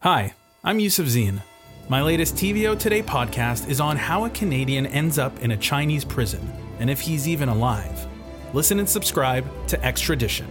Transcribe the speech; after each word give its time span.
Hi, 0.00 0.34
I'm 0.62 0.78
Yusuf 0.78 1.06
Zine. 1.06 1.40
My 1.88 2.02
latest 2.02 2.34
TVO 2.34 2.78
Today 2.78 3.02
podcast 3.02 3.66
is 3.66 3.80
on 3.80 3.96
how 3.96 4.26
a 4.26 4.30
Canadian 4.30 4.84
ends 4.84 5.18
up 5.18 5.40
in 5.40 5.52
a 5.52 5.56
Chinese 5.56 6.04
prison 6.04 6.52
and 6.78 6.90
if 6.90 7.00
he's 7.00 7.26
even 7.26 7.48
alive. 7.48 8.06
Listen 8.52 8.78
and 8.78 8.86
subscribe 8.86 9.46
to 9.68 9.82
Extradition. 9.82 10.46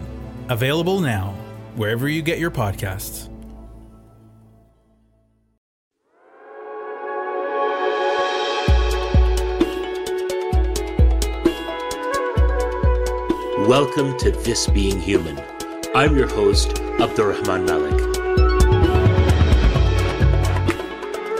Available 0.49 0.99
now, 0.99 1.35
wherever 1.75 2.09
you 2.09 2.23
get 2.23 2.39
your 2.39 2.49
podcasts. 2.49 3.29
Welcome 13.67 14.17
to 14.17 14.31
This 14.31 14.65
Being 14.65 14.99
Human. 14.99 15.39
I'm 15.93 16.17
your 16.17 16.27
host, 16.27 16.79
Abdul-Rehman 16.99 17.67
Malik. 17.67 18.14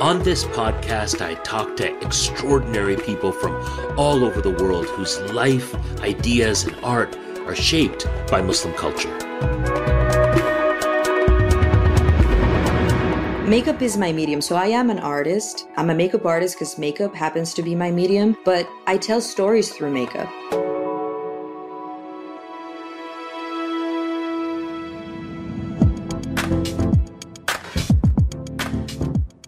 On 0.02 0.22
this 0.24 0.44
podcast, 0.44 1.22
I 1.22 1.36
talk 1.36 1.78
to 1.78 2.00
extraordinary 2.06 2.98
people 2.98 3.32
from 3.32 3.56
all 3.98 4.26
over 4.26 4.42
the 4.42 4.52
world 4.52 4.88
whose 4.88 5.22
life, 5.32 5.74
ideas, 6.02 6.66
and 6.66 6.76
art 6.84 7.16
are 7.48 7.56
shaped 7.56 8.06
by 8.30 8.42
Muslim 8.42 8.74
culture. 8.74 9.10
Makeup 13.48 13.82
is 13.82 13.96
my 13.96 14.12
medium, 14.12 14.42
so 14.42 14.58
I 14.58 14.66
am 14.66 14.90
an 14.90 15.00
artist. 15.00 15.68
I'm 15.78 15.90
a 15.90 15.96
makeup 15.96 16.26
artist 16.26 16.56
because 16.56 16.78
makeup 16.78 17.16
happens 17.16 17.54
to 17.54 17.64
be 17.64 17.74
my 17.74 17.90
medium, 17.90 18.36
but 18.44 18.68
I 18.88 18.98
tell 18.98 19.22
stories 19.22 19.72
through 19.72 19.92
makeup. 19.92 20.30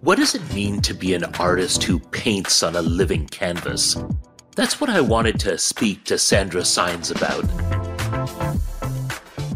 What 0.08 0.20
does 0.20 0.36
it 0.36 0.54
mean 0.54 0.80
to 0.84 0.94
be 0.94 1.16
an 1.16 1.26
artist 1.38 1.84
who 1.84 2.00
paints 2.00 2.64
on 2.64 2.78
a 2.78 2.82
living 2.82 3.28
canvas? 3.28 3.98
That's 4.56 4.80
what 4.80 4.90
I 4.90 5.02
wanted 5.02 5.38
to 5.42 5.58
speak 5.58 6.06
to 6.06 6.18
Sandra 6.18 6.62
Saenz 6.62 7.14
about. 7.14 7.44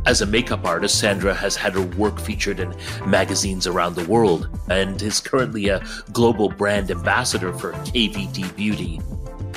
As 0.06 0.20
a 0.20 0.26
makeup 0.26 0.66
artist, 0.66 1.00
Sandra 1.00 1.34
has 1.34 1.56
had 1.56 1.72
her 1.76 1.84
work 1.96 2.20
featured 2.20 2.60
in 2.60 2.76
magazines 3.06 3.66
around 3.66 3.96
the 3.96 4.04
world 4.10 4.50
and 4.70 5.02
is 5.02 5.22
currently 5.22 5.70
a 5.70 5.82
global 6.12 6.50
brand 6.50 6.92
ambassador 6.92 7.54
for 7.54 7.72
KVD 7.72 8.54
Beauty. 8.54 9.00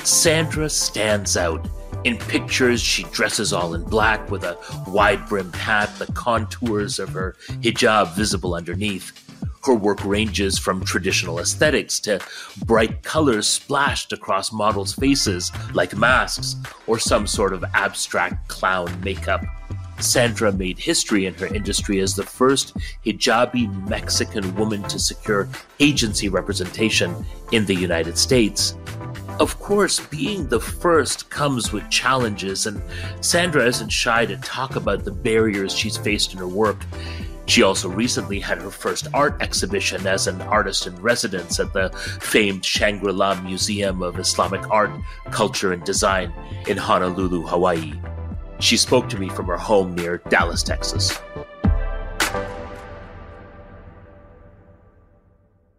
Sandra 0.05 0.69
stands 0.69 1.35
out. 1.35 1.67
In 2.05 2.15
pictures, 2.17 2.79
she 2.79 3.03
dresses 3.11 3.51
all 3.51 3.73
in 3.73 3.83
black 3.83 4.31
with 4.31 4.45
a 4.45 4.57
wide 4.87 5.27
brimmed 5.27 5.57
hat, 5.57 5.93
the 5.99 6.05
contours 6.13 6.99
of 6.99 7.09
her 7.09 7.35
hijab 7.59 8.15
visible 8.15 8.55
underneath. 8.55 9.24
Her 9.65 9.73
work 9.73 10.05
ranges 10.05 10.59
from 10.59 10.85
traditional 10.85 11.39
aesthetics 11.39 11.99
to 12.01 12.19
bright 12.65 13.01
colors 13.01 13.47
splashed 13.47 14.13
across 14.13 14.51
models' 14.51 14.93
faces 14.93 15.51
like 15.73 15.97
masks 15.97 16.55
or 16.85 16.99
some 16.99 17.25
sort 17.25 17.51
of 17.51 17.65
abstract 17.73 18.47
clown 18.47 19.01
makeup. 19.03 19.43
Sandra 19.99 20.51
made 20.51 20.77
history 20.77 21.25
in 21.25 21.33
her 21.35 21.47
industry 21.47 21.99
as 21.99 22.15
the 22.15 22.23
first 22.23 22.77
hijabi 23.05 23.67
Mexican 23.89 24.53
woman 24.55 24.83
to 24.83 24.99
secure 24.99 25.49
agency 25.79 26.29
representation 26.29 27.25
in 27.51 27.65
the 27.65 27.73
United 27.73 28.19
States. 28.19 28.75
Of 29.39 29.59
course, 29.59 29.99
being 29.99 30.47
the 30.47 30.59
first 30.59 31.29
comes 31.29 31.73
with 31.73 31.89
challenges, 31.89 32.67
and 32.67 32.81
Sandra 33.21 33.65
isn't 33.65 33.91
shy 33.91 34.25
to 34.27 34.37
talk 34.37 34.75
about 34.75 35.03
the 35.03 35.11
barriers 35.11 35.73
she's 35.73 35.97
faced 35.97 36.33
in 36.33 36.39
her 36.39 36.47
work. 36.47 36.77
She 37.47 37.61
also 37.61 37.89
recently 37.89 38.39
had 38.39 38.57
her 38.57 38.71
first 38.71 39.07
art 39.13 39.41
exhibition 39.41 40.07
as 40.07 40.27
an 40.27 40.41
artist 40.41 40.87
in 40.87 40.95
residence 40.95 41.59
at 41.59 41.73
the 41.73 41.89
famed 42.21 42.65
Shangri 42.65 43.13
La 43.13 43.39
Museum 43.41 44.01
of 44.01 44.17
Islamic 44.17 44.67
Art, 44.71 44.91
Culture, 45.31 45.71
and 45.71 45.83
Design 45.83 46.33
in 46.67 46.77
Honolulu, 46.77 47.43
Hawaii. 47.43 47.93
She 48.59 48.77
spoke 48.77 49.09
to 49.09 49.19
me 49.19 49.29
from 49.29 49.45
her 49.45 49.57
home 49.57 49.93
near 49.95 50.17
Dallas, 50.29 50.63
Texas. 50.63 51.19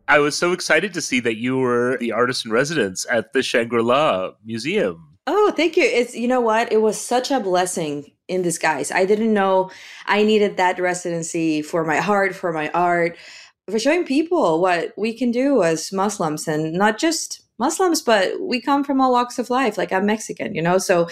I 0.09 0.21
was 0.21 0.39
so 0.39 0.53
excited 0.53 0.95
to 0.95 1.01
see 1.01 1.19
that 1.21 1.37
you 1.37 1.59
were 1.59 1.97
the 1.99 2.13
artist 2.13 2.45
in 2.45 2.53
residence 2.53 3.05
at 3.11 3.33
the 3.33 3.43
Shangri 3.43 3.83
La 3.83 4.31
Museum. 4.45 5.19
Oh, 5.27 5.53
thank 5.57 5.77
you. 5.77 5.83
It's 5.83 6.15
you 6.15 6.29
know 6.29 6.41
what? 6.41 6.73
It 6.73 6.81
was 6.81 7.01
such 7.01 7.33
a 7.33 7.41
blessing 7.41 8.13
in 8.29 8.43
disguise. 8.43 8.91
I 8.91 9.05
didn't 9.05 9.33
know 9.33 9.71
I 10.07 10.23
needed 10.23 10.57
that 10.57 10.79
residency 10.81 11.63
for 11.63 11.85
my 11.85 11.97
heart, 11.97 12.35
for 12.35 12.53
my 12.53 12.71
art, 12.71 13.17
for 13.71 13.79
showing 13.79 14.05
people 14.05 14.61
what 14.61 14.93
we 14.97 15.13
can 15.13 15.31
do 15.31 15.63
as 15.63 15.93
Muslims 15.93 16.47
and 16.47 16.73
not 16.73 16.99
just 16.99 17.43
Muslims, 17.59 18.03
but 18.03 18.39
we 18.41 18.61
come 18.61 18.85
from 18.85 19.01
all 19.01 19.13
walks 19.13 19.39
of 19.39 19.49
life. 19.49 19.79
Like 19.79 19.93
I'm 19.93 20.05
Mexican, 20.05 20.55
you 20.55 20.61
know? 20.61 20.77
So 20.79 21.09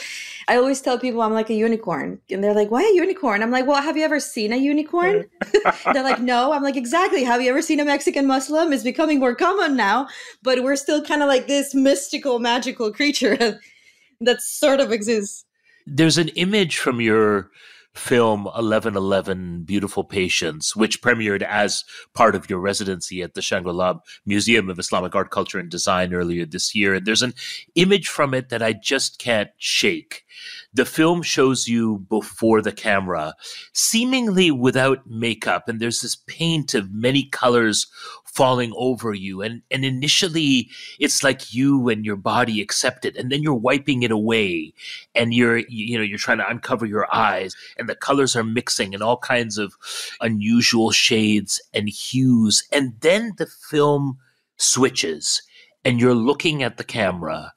I 0.46 0.56
always 0.56 0.80
tell 0.80 0.98
people 0.98 1.22
I'm 1.22 1.32
like 1.32 1.48
a 1.48 1.54
unicorn. 1.54 2.20
And 2.30 2.44
they're 2.44 2.54
like, 2.54 2.70
why 2.70 2.82
a 2.82 2.94
unicorn? 2.94 3.42
I'm 3.42 3.50
like, 3.50 3.66
well, 3.66 3.82
have 3.82 3.96
you 3.96 4.04
ever 4.04 4.20
seen 4.20 4.52
a 4.52 4.56
unicorn? 4.56 5.24
they're 5.92 6.02
like, 6.02 6.20
no. 6.20 6.52
I'm 6.52 6.62
like, 6.62 6.76
exactly. 6.76 7.24
Have 7.24 7.40
you 7.40 7.48
ever 7.48 7.62
seen 7.62 7.80
a 7.80 7.84
Mexican 7.84 8.26
Muslim? 8.26 8.72
It's 8.72 8.82
becoming 8.82 9.20
more 9.20 9.34
common 9.34 9.74
now, 9.74 10.06
but 10.42 10.62
we're 10.62 10.76
still 10.76 11.02
kind 11.02 11.22
of 11.22 11.28
like 11.28 11.46
this 11.46 11.74
mystical, 11.74 12.38
magical 12.38 12.92
creature 12.92 13.36
that 14.20 14.42
sort 14.42 14.80
of 14.80 14.92
exists. 14.92 15.46
There's 15.86 16.18
an 16.18 16.28
image 16.28 16.78
from 16.78 17.00
your 17.00 17.50
film 17.94 18.44
1111 18.44 19.62
Beautiful 19.62 20.04
Patience, 20.04 20.74
which 20.74 21.00
premiered 21.00 21.42
as 21.42 21.84
part 22.12 22.34
of 22.34 22.50
your 22.50 22.58
residency 22.58 23.22
at 23.22 23.34
the 23.34 23.42
Shangri 23.42 23.72
La 23.72 24.00
Museum 24.26 24.68
of 24.68 24.78
Islamic 24.78 25.14
Art, 25.14 25.30
Culture, 25.30 25.58
and 25.58 25.70
Design 25.70 26.12
earlier 26.12 26.44
this 26.44 26.74
year. 26.74 26.94
And 26.94 27.06
there's 27.06 27.22
an 27.22 27.34
image 27.74 28.08
from 28.08 28.34
it 28.34 28.48
that 28.48 28.62
I 28.62 28.72
just 28.72 29.18
can't 29.18 29.50
shake. 29.58 30.24
The 30.72 30.84
film 30.84 31.22
shows 31.22 31.68
you 31.68 31.98
before 32.10 32.60
the 32.60 32.72
camera, 32.72 33.34
seemingly 33.72 34.50
without 34.50 35.08
makeup, 35.08 35.68
and 35.68 35.78
there's 35.78 36.00
this 36.00 36.16
paint 36.16 36.74
of 36.74 36.92
many 36.92 37.24
colors 37.26 37.86
falling 38.34 38.72
over 38.76 39.14
you. 39.14 39.42
And, 39.42 39.62
and 39.70 39.84
initially 39.84 40.68
it's 40.98 41.22
like 41.22 41.54
you 41.54 41.88
and 41.88 42.04
your 42.04 42.16
body 42.16 42.60
accept 42.60 43.04
it. 43.04 43.16
And 43.16 43.30
then 43.30 43.42
you're 43.42 43.54
wiping 43.54 44.02
it 44.02 44.10
away 44.10 44.72
and 45.14 45.32
you're, 45.32 45.58
you 45.68 45.96
know, 45.96 46.02
you're 46.02 46.18
trying 46.18 46.38
to 46.38 46.48
uncover 46.48 46.84
your 46.84 47.06
eyes 47.14 47.54
the 47.88 47.94
colors 47.94 48.36
are 48.36 48.44
mixing 48.44 48.92
in 48.92 49.02
all 49.02 49.18
kinds 49.18 49.58
of 49.58 49.74
unusual 50.20 50.90
shades 50.90 51.60
and 51.72 51.88
hues. 51.88 52.66
And 52.72 52.94
then 53.00 53.32
the 53.38 53.46
film 53.46 54.18
switches 54.56 55.42
and 55.84 56.00
you're 56.00 56.14
looking 56.14 56.62
at 56.62 56.76
the 56.76 56.84
camera 56.84 57.52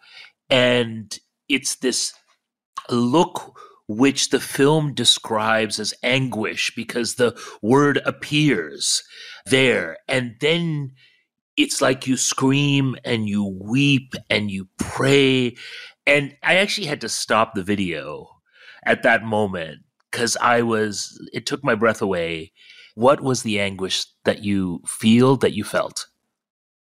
and 0.49 1.17
it's 1.49 1.75
this 1.75 2.13
look 2.89 3.57
which 3.87 4.29
the 4.29 4.39
film 4.39 4.93
describes 4.93 5.79
as 5.79 5.93
anguish 6.03 6.71
because 6.75 7.15
the 7.15 7.39
word 7.61 8.01
appears 8.05 9.01
there. 9.45 9.97
And 10.09 10.35
then 10.41 10.91
it's 11.55 11.81
like 11.81 12.05
you 12.05 12.17
scream 12.17 12.97
and 13.05 13.29
you 13.29 13.45
weep 13.45 14.13
and 14.29 14.51
you 14.51 14.67
pray. 14.77 15.55
And 16.05 16.35
I 16.43 16.57
actually 16.57 16.87
had 16.87 17.01
to 17.01 17.09
stop 17.09 17.55
the 17.55 17.63
video 17.63 18.29
at 18.85 19.03
that 19.03 19.23
moment 19.23 19.79
because 20.11 20.37
I 20.37 20.61
was, 20.61 21.19
it 21.33 21.45
took 21.45 21.63
my 21.63 21.75
breath 21.75 22.01
away. 22.01 22.51
What 22.95 23.21
was 23.21 23.43
the 23.43 23.59
anguish 23.59 24.05
that 24.25 24.43
you 24.43 24.81
feel, 24.87 25.37
that 25.37 25.53
you 25.53 25.63
felt? 25.63 26.07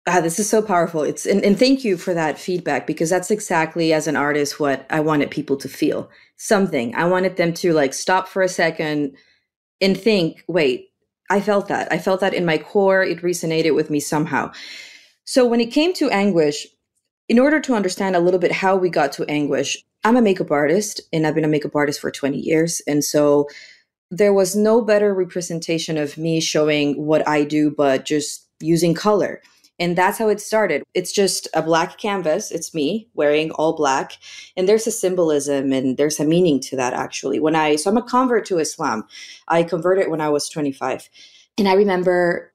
Ah, 0.06 0.20
this 0.20 0.38
is 0.38 0.50
so 0.50 0.60
powerful. 0.60 1.02
It's 1.02 1.26
and, 1.26 1.44
and 1.44 1.56
thank 1.56 1.84
you 1.84 1.96
for 1.96 2.12
that 2.12 2.38
feedback 2.38 2.86
because 2.86 3.08
that's 3.08 3.30
exactly 3.30 3.92
as 3.92 4.08
an 4.08 4.16
artist 4.16 4.58
what 4.58 4.84
I 4.90 4.98
wanted 5.00 5.30
people 5.30 5.56
to 5.58 5.68
feel. 5.68 6.10
Something. 6.36 6.94
I 6.96 7.04
wanted 7.04 7.36
them 7.36 7.54
to 7.54 7.72
like 7.72 7.94
stop 7.94 8.26
for 8.26 8.42
a 8.42 8.48
second 8.48 9.16
and 9.80 9.98
think, 9.98 10.44
wait, 10.48 10.88
I 11.30 11.40
felt 11.40 11.68
that. 11.68 11.92
I 11.92 11.98
felt 11.98 12.20
that 12.20 12.34
in 12.34 12.44
my 12.44 12.58
core. 12.58 13.04
It 13.04 13.22
resonated 13.22 13.76
with 13.76 13.90
me 13.90 14.00
somehow. 14.00 14.50
So 15.24 15.46
when 15.46 15.60
it 15.60 15.70
came 15.70 15.92
to 15.94 16.10
anguish, 16.10 16.66
in 17.28 17.38
order 17.38 17.60
to 17.60 17.74
understand 17.74 18.16
a 18.16 18.20
little 18.20 18.40
bit 18.40 18.52
how 18.52 18.76
we 18.76 18.90
got 18.90 19.12
to 19.12 19.24
anguish, 19.30 19.84
I'm 20.04 20.16
a 20.16 20.22
makeup 20.22 20.50
artist 20.50 21.00
and 21.12 21.26
I've 21.26 21.34
been 21.34 21.44
a 21.44 21.48
makeup 21.48 21.76
artist 21.76 22.00
for 22.00 22.10
20 22.10 22.38
years. 22.38 22.80
And 22.86 23.04
so 23.04 23.48
there 24.10 24.32
was 24.32 24.54
no 24.54 24.82
better 24.82 25.14
representation 25.14 25.96
of 25.96 26.18
me 26.18 26.40
showing 26.40 27.06
what 27.06 27.26
I 27.26 27.44
do, 27.44 27.70
but 27.70 28.04
just 28.04 28.46
using 28.60 28.94
color. 28.94 29.40
And 29.78 29.96
that's 29.96 30.18
how 30.18 30.28
it 30.28 30.40
started. 30.40 30.82
It's 30.94 31.12
just 31.12 31.48
a 31.54 31.62
black 31.62 31.98
canvas. 31.98 32.50
It's 32.50 32.74
me 32.74 33.08
wearing 33.14 33.50
all 33.52 33.74
black. 33.74 34.12
And 34.56 34.68
there's 34.68 34.86
a 34.86 34.92
symbolism 34.92 35.72
and 35.72 35.96
there's 35.96 36.20
a 36.20 36.24
meaning 36.24 36.60
to 36.60 36.76
that 36.76 36.92
actually. 36.92 37.40
When 37.40 37.56
I, 37.56 37.76
so 37.76 37.90
I'm 37.90 37.96
a 37.96 38.02
convert 38.02 38.44
to 38.46 38.58
Islam. 38.58 39.04
I 39.48 39.62
converted 39.62 40.10
when 40.10 40.20
I 40.20 40.28
was 40.28 40.48
25. 40.48 41.08
And 41.58 41.68
I 41.68 41.72
remember 41.72 42.52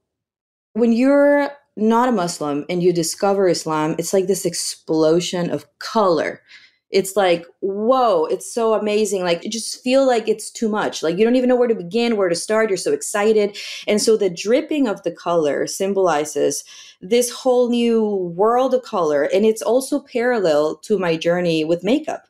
when 0.74 0.94
you're 0.94 1.50
not 1.76 2.10
a 2.10 2.12
Muslim 2.12 2.66
and 2.70 2.82
you 2.82 2.94
discover 2.94 3.48
Islam, 3.48 3.96
it's 3.98 4.14
like 4.14 4.28
this 4.28 4.46
explosion 4.46 5.50
of 5.50 5.66
color. 5.80 6.42
It's 6.90 7.16
like 7.16 7.46
whoa 7.60 8.26
it's 8.26 8.52
so 8.52 8.74
amazing. 8.74 9.24
Like 9.24 9.44
you 9.44 9.50
just 9.50 9.82
feel 9.84 10.06
like 10.06 10.28
it's 10.28 10.50
too 10.50 10.70
much. 10.70 11.04
Like 11.04 11.18
you 11.18 11.26
don't 11.26 11.36
even 11.36 11.50
know 11.50 11.56
where 11.56 11.68
to 11.68 11.76
begin 11.76 12.18
where 12.18 12.30
to 12.30 12.36
start. 12.36 12.70
You're 12.70 12.78
so 12.78 12.94
excited. 12.94 13.58
And 13.88 14.02
so 14.02 14.18
the 14.18 14.30
dripping 14.30 14.88
of 14.88 15.04
the 15.04 15.12
color 15.12 15.68
symbolizes 15.68 16.64
this 17.02 17.30
whole 17.30 17.70
new 17.70 18.34
world 18.36 18.74
of 18.74 18.84
color. 18.84 19.24
And 19.24 19.46
it's 19.46 19.62
also 19.62 20.00
parallel 20.00 20.78
to 20.78 20.98
my 20.98 21.18
journey 21.18 21.64
with 21.66 21.84
makeup. 21.84 22.24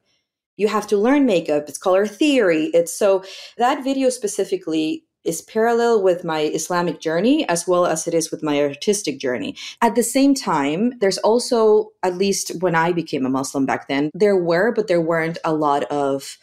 You 0.57 0.67
have 0.67 0.87
to 0.87 0.97
learn 0.97 1.25
makeup. 1.25 1.65
It's 1.67 1.77
color 1.77 2.07
theory. 2.07 2.65
It's 2.73 2.91
so 2.91 3.23
that 3.57 3.83
video 3.83 4.09
specifically 4.09 5.03
is 5.27 5.41
parallel 5.41 6.01
with 6.01 6.23
my 6.23 6.41
Islamic 6.41 6.99
journey 6.99 7.47
as 7.49 7.67
well 7.67 7.85
as 7.85 8.07
it 8.07 8.13
is 8.13 8.31
with 8.31 8.41
my 8.41 8.61
artistic 8.61 9.19
journey. 9.19 9.55
At 9.81 9.95
the 9.95 10.03
same 10.03 10.33
time, 10.33 10.93
there's 10.99 11.17
also, 11.19 11.91
at 12.03 12.17
least 12.17 12.51
when 12.61 12.75
I 12.75 12.91
became 12.93 13.25
a 13.25 13.29
Muslim 13.29 13.65
back 13.65 13.87
then, 13.87 14.09
there 14.13 14.37
were, 14.37 14.71
but 14.71 14.87
there 14.87 15.01
weren't 15.01 15.37
a 15.43 15.53
lot 15.53 15.83
of 15.85 16.37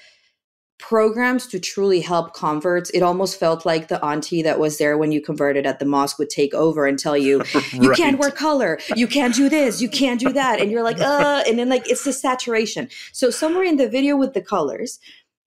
programs 0.78 1.46
to 1.46 1.58
truly 1.58 2.00
help 2.00 2.34
converts. 2.34 2.90
It 2.90 3.00
almost 3.00 3.40
felt 3.40 3.64
like 3.64 3.88
the 3.88 4.04
auntie 4.04 4.42
that 4.42 4.58
was 4.58 4.76
there 4.76 4.98
when 4.98 5.12
you 5.12 5.22
converted 5.22 5.64
at 5.64 5.78
the 5.78 5.86
mosque 5.86 6.18
would 6.18 6.28
take 6.28 6.52
over 6.52 6.84
and 6.86 6.98
tell 6.98 7.16
you, 7.16 7.42
you 7.72 7.88
right. 7.88 7.96
can't 7.96 8.18
wear 8.18 8.30
color, 8.30 8.78
you 8.94 9.06
can't 9.06 9.34
do 9.34 9.48
this, 9.48 9.80
you 9.80 9.88
can't 9.88 10.20
do 10.20 10.32
that. 10.32 10.60
And 10.60 10.70
you're 10.70 10.82
like, 10.82 11.00
uh, 11.00 11.42
and 11.48 11.58
then 11.58 11.68
like 11.68 11.88
it's 11.88 12.04
the 12.04 12.12
saturation. 12.12 12.88
So 13.12 13.30
somewhere 13.30 13.64
in 13.64 13.76
the 13.76 13.88
video 13.88 14.16
with 14.16 14.34
the 14.34 14.42
colors, 14.42 14.98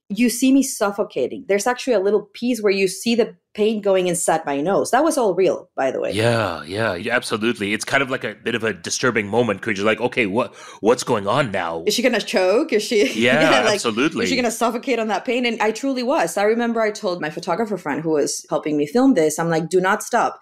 you 0.10 0.30
see 0.30 0.54
me 0.54 0.64
suffocating. 0.64 1.44
There's 1.48 1.68
actually 1.68 1.94
a 1.94 2.00
little 2.00 2.22
piece 2.34 2.62
where 2.62 2.72
you 2.72 2.88
see 2.88 3.14
the 3.14 3.36
pain 3.54 3.82
going 3.82 4.08
inside 4.08 4.46
my 4.46 4.62
nose. 4.62 4.92
That 4.92 5.04
was 5.04 5.18
all 5.18 5.34
real, 5.34 5.70
by 5.76 5.92
the 5.92 6.00
way. 6.00 6.12
Yeah, 6.12 6.64
yeah, 6.64 6.96
yeah, 6.96 7.14
absolutely. 7.14 7.74
It's 7.74 7.84
kind 7.84 8.02
of 8.02 8.10
like 8.10 8.24
a 8.24 8.36
bit 8.36 8.56
of 8.56 8.64
a 8.64 8.72
disturbing 8.74 9.28
moment 9.28 9.60
because 9.60 9.78
you're 9.78 9.86
like, 9.86 10.00
okay, 10.00 10.26
what 10.26 10.56
what's 10.80 11.04
going 11.04 11.28
on 11.28 11.52
now? 11.52 11.84
Is 11.86 11.94
she 11.94 12.02
gonna 12.02 12.22
choke? 12.22 12.72
Is 12.72 12.84
she? 12.84 13.08
Yeah, 13.18 13.42
yeah 13.42 13.60
like, 13.66 13.76
absolutely. 13.76 14.24
Is 14.24 14.30
she 14.30 14.36
gonna 14.36 14.52
suffocate 14.52 15.00
on 15.00 15.08
that 15.10 15.26
pain? 15.26 15.46
And 15.46 15.62
I 15.62 15.72
truly 15.72 16.04
was. 16.04 16.38
I 16.38 16.44
remember 16.44 16.82
I 16.82 16.92
told 16.92 17.20
my 17.20 17.30
photographer 17.30 17.78
friend 17.78 18.02
who 18.02 18.12
was 18.12 18.46
helping 18.50 18.78
me 18.78 18.86
film 18.86 19.16
this, 19.16 19.40
I'm 19.40 19.50
like, 19.50 19.70
do 19.70 19.82
not 19.82 20.04
stop. 20.04 20.42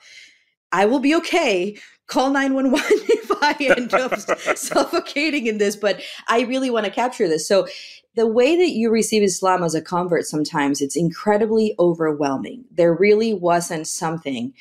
I 0.71 0.85
will 0.85 0.99
be 0.99 1.15
okay 1.15 1.77
call 2.07 2.31
911 2.31 2.81
if 3.09 3.31
I 3.41 3.55
end 3.77 3.93
up 3.93 4.17
suffocating 4.57 5.47
in 5.47 5.57
this, 5.57 5.75
but 5.75 6.01
I 6.27 6.41
really 6.41 6.69
want 6.69 6.85
to 6.85 6.91
capture 6.91 7.27
this. 7.27 7.47
So 7.47 7.67
the 8.15 8.27
way 8.27 8.55
that 8.55 8.71
you 8.71 8.89
receive 8.89 9.23
Islam 9.23 9.63
as 9.63 9.75
a 9.75 9.81
convert 9.81 10.25
sometimes 10.25 10.81
it's 10.81 10.95
incredibly 10.95 11.75
overwhelming. 11.79 12.65
There 12.71 12.93
really 12.93 13.33
wasn't 13.33 13.87
something, 13.87 14.53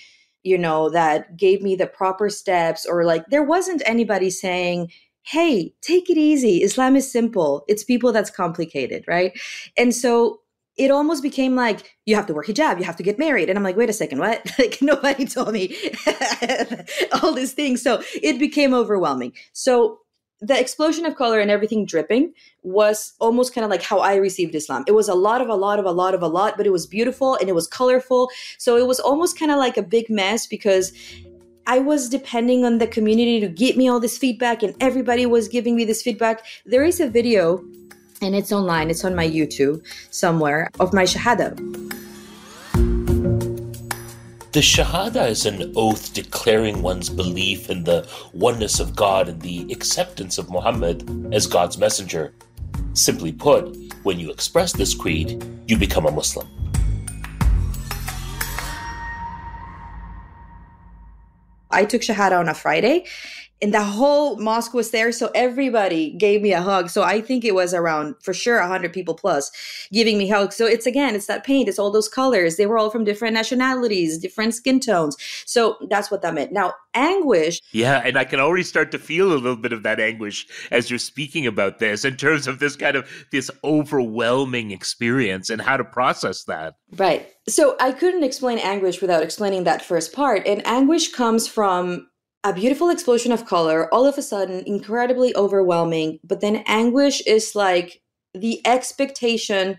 you 0.42 0.58
know, 0.58 0.90
that 0.90 1.36
gave 1.36 1.62
me 1.62 1.76
the 1.76 1.86
proper 1.86 2.28
steps 2.28 2.84
or 2.84 3.04
like 3.04 3.26
there 3.28 3.44
wasn't 3.44 3.82
anybody 3.86 4.30
saying, 4.30 4.90
"Hey, 5.22 5.74
take 5.80 6.10
it 6.10 6.18
easy. 6.18 6.62
Islam 6.62 6.96
is 6.96 7.10
simple. 7.10 7.64
It's 7.68 7.84
people 7.84 8.12
that's 8.12 8.30
complicated, 8.30 9.04
right?" 9.08 9.32
And 9.76 9.94
so 9.94 10.40
it 10.76 10.90
almost 10.90 11.22
became 11.22 11.54
like 11.54 11.94
you 12.04 12.16
have 12.16 12.26
to 12.26 12.34
wear 12.34 12.42
hijab, 12.42 12.78
you 12.78 12.84
have 12.84 12.96
to 12.96 13.02
get 13.02 13.18
married. 13.18 13.48
And 13.48 13.56
I'm 13.56 13.62
like, 13.62 13.76
wait 13.76 13.90
a 13.90 13.92
second, 13.92 14.18
what? 14.18 14.44
like 14.58 14.78
nobody 14.82 15.24
told 15.24 15.52
me 15.52 15.76
all 17.22 17.32
these 17.32 17.52
things. 17.52 17.82
So 17.82 18.02
it 18.22 18.38
became 18.38 18.74
overwhelming. 18.74 19.32
So 19.52 20.00
the 20.44 20.58
explosion 20.58 21.06
of 21.06 21.16
color 21.16 21.40
and 21.40 21.50
everything 21.50 21.86
dripping 21.86 22.34
was 22.62 23.14
almost 23.18 23.54
kind 23.54 23.64
of 23.64 23.70
like 23.70 23.82
how 23.82 23.98
I 23.98 24.16
received 24.16 24.54
Islam. 24.54 24.84
It 24.86 24.92
was 24.92 25.08
a 25.08 25.14
lot 25.14 25.40
of 25.40 25.48
a 25.48 25.54
lot 25.54 25.78
of 25.78 25.86
a 25.86 25.90
lot 25.90 26.14
of 26.14 26.22
a 26.22 26.28
lot, 26.28 26.56
but 26.56 26.66
it 26.66 26.70
was 26.70 26.86
beautiful 26.86 27.36
and 27.36 27.48
it 27.48 27.54
was 27.54 27.66
colorful. 27.66 28.30
So 28.58 28.76
it 28.76 28.86
was 28.86 29.00
almost 29.00 29.38
kind 29.38 29.50
of 29.50 29.58
like 29.58 29.76
a 29.76 29.82
big 29.82 30.10
mess 30.10 30.46
because 30.46 30.92
I 31.66 31.78
was 31.78 32.10
depending 32.10 32.64
on 32.64 32.76
the 32.78 32.86
community 32.86 33.40
to 33.40 33.48
give 33.48 33.76
me 33.76 33.88
all 33.88 34.00
this 34.00 34.18
feedback 34.18 34.62
and 34.62 34.74
everybody 34.80 35.24
was 35.24 35.48
giving 35.48 35.76
me 35.76 35.86
this 35.86 36.02
feedback. 36.02 36.44
There 36.66 36.84
is 36.84 37.00
a 37.00 37.08
video 37.08 37.64
and 38.20 38.34
it's 38.34 38.52
online, 38.52 38.90
it's 38.90 39.04
on 39.04 39.14
my 39.14 39.28
YouTube 39.28 39.82
somewhere 40.10 40.70
of 40.78 40.92
my 40.92 41.04
Shahada. 41.04 41.93
The 44.54 44.60
Shahada 44.60 45.28
is 45.28 45.46
an 45.46 45.72
oath 45.74 46.14
declaring 46.14 46.80
one's 46.80 47.10
belief 47.10 47.70
in 47.70 47.82
the 47.82 48.08
oneness 48.32 48.78
of 48.78 48.94
God 48.94 49.28
and 49.28 49.42
the 49.42 49.66
acceptance 49.72 50.38
of 50.38 50.48
Muhammad 50.48 51.34
as 51.34 51.48
God's 51.48 51.76
messenger. 51.76 52.32
Simply 52.92 53.32
put, 53.32 53.76
when 54.04 54.20
you 54.20 54.30
express 54.30 54.72
this 54.72 54.94
creed, 54.94 55.44
you 55.66 55.76
become 55.76 56.06
a 56.06 56.12
Muslim. 56.12 56.46
I 61.72 61.84
took 61.84 62.02
Shahada 62.02 62.38
on 62.38 62.48
a 62.48 62.54
Friday 62.54 63.06
and 63.64 63.72
the 63.72 63.82
whole 63.82 64.36
mosque 64.36 64.74
was 64.74 64.90
there 64.90 65.10
so 65.10 65.30
everybody 65.34 66.10
gave 66.10 66.42
me 66.42 66.52
a 66.52 66.60
hug. 66.60 66.90
So 66.90 67.02
i 67.02 67.20
think 67.20 67.44
it 67.44 67.54
was 67.54 67.72
around 67.72 68.14
for 68.20 68.34
sure 68.34 68.60
100 68.60 68.92
people 68.92 69.14
plus 69.14 69.50
giving 69.90 70.18
me 70.18 70.28
hugs. 70.28 70.54
So 70.54 70.66
it's 70.66 70.86
again 70.86 71.14
it's 71.14 71.26
that 71.26 71.44
paint 71.44 71.68
it's 71.68 71.78
all 71.78 71.90
those 71.90 72.08
colors. 72.08 72.56
They 72.56 72.66
were 72.66 72.78
all 72.78 72.90
from 72.90 73.04
different 73.04 73.32
nationalities 73.34 74.18
different 74.18 74.54
skin 74.54 74.80
tones. 74.80 75.16
So 75.46 75.78
that's 75.88 76.10
what 76.10 76.20
that 76.22 76.34
meant. 76.34 76.52
Now 76.52 76.74
anguish 76.96 77.60
yeah 77.72 78.00
and 78.04 78.16
i 78.16 78.24
can 78.24 78.38
already 78.38 78.62
start 78.62 78.92
to 78.92 78.98
feel 79.00 79.32
a 79.32 79.34
little 79.34 79.56
bit 79.56 79.72
of 79.72 79.82
that 79.82 79.98
anguish 79.98 80.46
as 80.70 80.88
you're 80.88 80.98
speaking 80.98 81.44
about 81.44 81.80
this 81.80 82.04
in 82.04 82.16
terms 82.16 82.46
of 82.46 82.60
this 82.60 82.76
kind 82.76 82.94
of 82.96 83.08
this 83.32 83.50
overwhelming 83.64 84.70
experience 84.70 85.50
and 85.50 85.60
how 85.60 85.76
to 85.76 85.84
process 85.84 86.44
that. 86.44 86.74
Right. 86.96 87.26
So 87.48 87.76
i 87.80 87.92
couldn't 87.92 88.24
explain 88.24 88.58
anguish 88.58 89.00
without 89.00 89.22
explaining 89.22 89.64
that 89.64 89.82
first 89.82 90.12
part. 90.12 90.46
And 90.46 90.64
anguish 90.66 91.10
comes 91.12 91.48
from 91.48 92.06
a 92.44 92.52
beautiful 92.52 92.90
explosion 92.90 93.32
of 93.32 93.46
color, 93.46 93.92
all 93.92 94.06
of 94.06 94.18
a 94.18 94.22
sudden 94.22 94.62
incredibly 94.66 95.34
overwhelming. 95.34 96.20
But 96.22 96.42
then 96.42 96.62
anguish 96.66 97.22
is 97.22 97.54
like 97.54 98.02
the 98.34 98.60
expectation, 98.66 99.78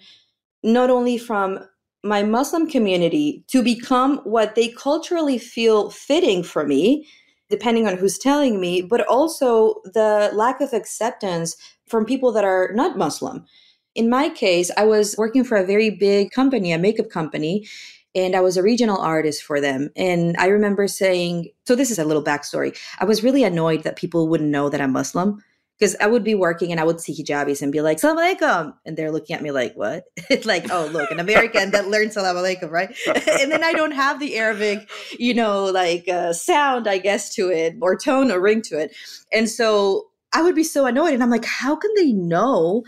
not 0.63 0.89
only 0.89 1.19
from 1.19 1.59
my 2.03 2.23
Muslim 2.23 2.67
community 2.67 3.44
to 3.47 3.63
become 3.63 4.17
what 4.23 4.56
they 4.56 4.69
culturally 4.69 5.38
feel 5.38 5.91
fitting 5.91 6.41
for 6.41 6.65
me, 6.65 7.07
depending 7.50 7.88
on 7.88 7.97
who's 7.97 8.17
telling 8.17 8.59
me, 8.59 8.81
but 8.81 9.06
also 9.07 9.75
the 9.94 10.31
lack 10.33 10.59
of 10.59 10.73
acceptance 10.73 11.56
from 11.88 12.06
people 12.06 12.31
that 12.31 12.44
are 12.44 12.71
not 12.73 12.97
Muslim. 12.97 13.45
In 13.94 14.09
my 14.09 14.29
case, 14.29 14.71
I 14.75 14.85
was 14.85 15.15
working 15.18 15.44
for 15.44 15.56
a 15.56 15.65
very 15.65 15.91
big 15.91 16.31
company, 16.31 16.71
a 16.71 16.79
makeup 16.79 17.09
company, 17.09 17.68
and 18.15 18.35
I 18.35 18.39
was 18.39 18.57
a 18.57 18.63
regional 18.63 18.97
artist 18.97 19.44
for 19.44 19.59
them. 19.59 19.89
And 19.95 20.35
I 20.38 20.47
remember 20.47 20.88
saying, 20.88 21.50
so 21.67 21.75
this 21.75 21.91
is 21.91 22.00
a 22.00 22.06
little 22.06 22.23
backstory. 22.23 22.77
I 23.00 23.06
was 23.06 23.23
really 23.23 23.44
annoyed 23.44 23.83
that 23.83 23.97
people 23.97 24.27
wouldn't 24.29 24.50
know 24.50 24.69
that 24.69 24.81
I'm 24.81 24.94
Muslim 24.94 25.44
because 25.77 25.95
I 26.00 26.07
would 26.07 26.23
be 26.23 26.35
working 26.35 26.71
and 26.71 26.79
I 26.79 26.85
would 26.85 27.01
see 27.01 27.13
hijabis 27.13 27.62
and 27.62 27.71
be 27.71 27.81
like, 27.81 28.00
Salam 28.00 28.17
alaikum. 28.17 28.73
And 28.85 28.95
they're 28.95 29.12
looking 29.12 29.35
at 29.35 29.41
me 29.41 29.51
like, 29.51 29.73
what? 29.75 30.06
it's 30.29 30.45
like, 30.45 30.71
oh, 30.71 30.89
look, 30.91 31.12
an 31.12 31.19
American 31.19 31.71
that 31.71 31.89
learned 31.89 32.13
Salam 32.13 32.38
alaikum, 32.38 32.71
right? 32.71 32.95
and 33.07 33.51
then 33.51 33.63
I 33.63 33.73
don't 33.73 33.91
have 33.91 34.19
the 34.19 34.38
Arabic, 34.38 34.89
you 35.19 35.33
know, 35.33 35.65
like 35.65 36.07
uh, 36.07 36.31
sound, 36.31 36.88
I 36.88 36.97
guess, 36.97 37.33
to 37.35 37.51
it 37.51 37.75
or 37.81 37.97
tone 37.97 38.31
or 38.31 38.40
ring 38.40 38.61
to 38.63 38.80
it. 38.80 38.95
And 39.33 39.49
so 39.49 40.07
I 40.33 40.42
would 40.42 40.56
be 40.56 40.63
so 40.63 40.85
annoyed. 40.85 41.13
And 41.13 41.23
I'm 41.23 41.30
like, 41.30 41.45
how 41.45 41.75
can 41.75 41.92
they 41.97 42.13
know 42.13 42.83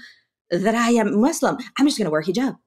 that 0.49 0.75
I 0.75 0.91
am 0.91 1.19
Muslim? 1.19 1.57
I'm 1.77 1.85
just 1.85 1.97
going 1.97 2.05
to 2.05 2.11
wear 2.11 2.21
hijab. 2.21 2.57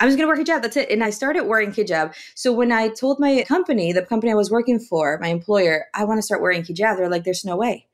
I'm 0.00 0.08
just 0.08 0.18
gonna 0.18 0.28
wear 0.28 0.36
hijab. 0.36 0.62
That's 0.62 0.76
it. 0.78 0.90
And 0.90 1.04
I 1.04 1.10
started 1.10 1.44
wearing 1.44 1.72
hijab. 1.72 2.14
So 2.34 2.52
when 2.52 2.72
I 2.72 2.88
told 2.88 3.20
my 3.20 3.44
company, 3.46 3.92
the 3.92 4.02
company 4.02 4.32
I 4.32 4.34
was 4.34 4.50
working 4.50 4.80
for, 4.80 5.18
my 5.20 5.28
employer, 5.28 5.86
I 5.94 6.04
want 6.04 6.18
to 6.18 6.22
start 6.22 6.40
wearing 6.40 6.62
hijab, 6.62 6.96
they're 6.96 7.10
like, 7.10 7.24
"There's 7.24 7.44
no 7.44 7.56
way." 7.56 7.86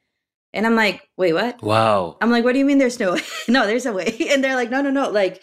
And 0.54 0.66
I'm 0.66 0.76
like, 0.76 1.08
"Wait, 1.16 1.32
what?" 1.32 1.62
Wow. 1.62 2.16
I'm 2.20 2.30
like, 2.30 2.44
"What 2.44 2.52
do 2.52 2.60
you 2.60 2.64
mean 2.64 2.78
there's 2.78 3.00
no 3.00 3.14
way?" 3.14 3.20
no, 3.48 3.66
there's 3.66 3.86
a 3.86 3.92
way. 3.92 4.16
And 4.30 4.42
they're 4.42 4.54
like, 4.54 4.70
"No, 4.70 4.80
no, 4.80 4.90
no." 4.90 5.10
Like, 5.10 5.42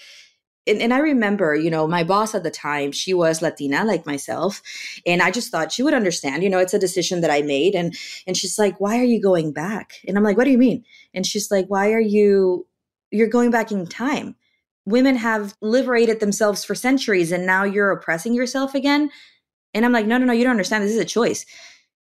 and, 0.66 0.82
and 0.82 0.94
I 0.94 1.00
remember, 1.00 1.54
you 1.56 1.70
know, 1.70 1.86
my 1.86 2.06
boss 2.06 2.34
at 2.34 2.44
the 2.44 2.52
time, 2.52 2.94
she 2.94 3.14
was 3.14 3.42
Latina 3.42 3.84
like 3.84 4.06
myself, 4.06 4.62
and 5.06 5.22
I 5.22 5.32
just 5.32 5.52
thought 5.52 5.74
she 5.74 5.84
would 5.84 5.94
understand. 5.94 6.44
You 6.44 6.50
know, 6.50 6.60
it's 6.60 6.74
a 6.74 6.80
decision 6.80 7.20
that 7.22 7.32
I 7.32 7.42
made, 7.42 7.76
and 7.76 7.94
and 8.26 8.38
she's 8.38 8.58
like, 8.58 8.80
"Why 8.80 9.00
are 9.00 9.04
you 9.04 9.22
going 9.22 9.52
back?" 9.52 9.96
And 10.08 10.18
I'm 10.18 10.24
like, 10.24 10.38
"What 10.38 10.46
do 10.46 10.52
you 10.52 10.58
mean?" 10.58 10.86
And 11.14 11.26
she's 11.28 11.52
like, 11.52 11.68
"Why 11.68 11.92
are 11.92 12.00
you?" 12.00 12.68
You're 13.12 13.28
going 13.28 13.52
back 13.52 13.72
in 13.72 13.86
time 13.86 14.36
women 14.86 15.16
have 15.16 15.56
liberated 15.62 16.20
themselves 16.20 16.66
for 16.66 16.76
centuries 16.76 17.32
and 17.32 17.46
now 17.46 17.64
you're 17.64 17.92
oppressing 17.92 18.34
yourself 18.34 18.76
again. 18.76 19.10
And 19.74 19.86
I'm 19.86 19.92
like, 19.92 20.06
no, 20.06 20.18
no, 20.18 20.26
no, 20.26 20.34
you 20.34 20.44
don't 20.44 20.52
understand. 20.52 20.84
This 20.84 20.92
is 20.92 21.00
a 21.00 21.06
choice. 21.06 21.46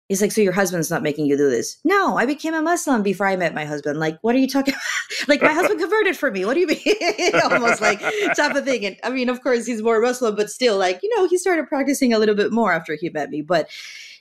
He's 0.09 0.21
like, 0.21 0.31
so 0.31 0.39
your 0.39 0.53
husband's 0.53 0.89
not 0.89 1.03
making 1.03 1.25
you 1.25 1.35
do 1.35 1.49
this. 1.49 1.77
No, 1.83 2.17
I 2.17 2.25
became 2.25 2.53
a 2.53 2.61
Muslim 2.61 3.03
before 3.03 3.27
I 3.27 3.35
met 3.35 3.53
my 3.53 3.65
husband. 3.65 3.99
Like, 3.99 4.17
what 4.21 4.35
are 4.35 4.37
you 4.37 4.47
talking 4.47 4.73
about? 4.73 4.83
like, 5.27 5.41
my 5.41 5.51
husband 5.51 5.81
converted 5.81 6.15
for 6.15 6.31
me. 6.31 6.45
What 6.45 6.53
do 6.53 6.61
you 6.61 6.67
mean? 6.67 7.41
Almost 7.51 7.81
like 7.81 7.99
type 8.35 8.55
of 8.55 8.63
thing. 8.63 8.85
And 8.85 8.95
I 9.03 9.09
mean, 9.09 9.27
of 9.27 9.41
course, 9.43 9.65
he's 9.65 9.81
more 9.81 9.99
Muslim, 9.99 10.35
but 10.35 10.49
still, 10.49 10.77
like, 10.77 11.01
you 11.03 11.13
know, 11.13 11.27
he 11.27 11.37
started 11.37 11.67
practicing 11.67 12.13
a 12.13 12.19
little 12.19 12.35
bit 12.35 12.53
more 12.53 12.71
after 12.71 12.95
he 12.95 13.09
met 13.09 13.29
me. 13.29 13.41
But 13.41 13.69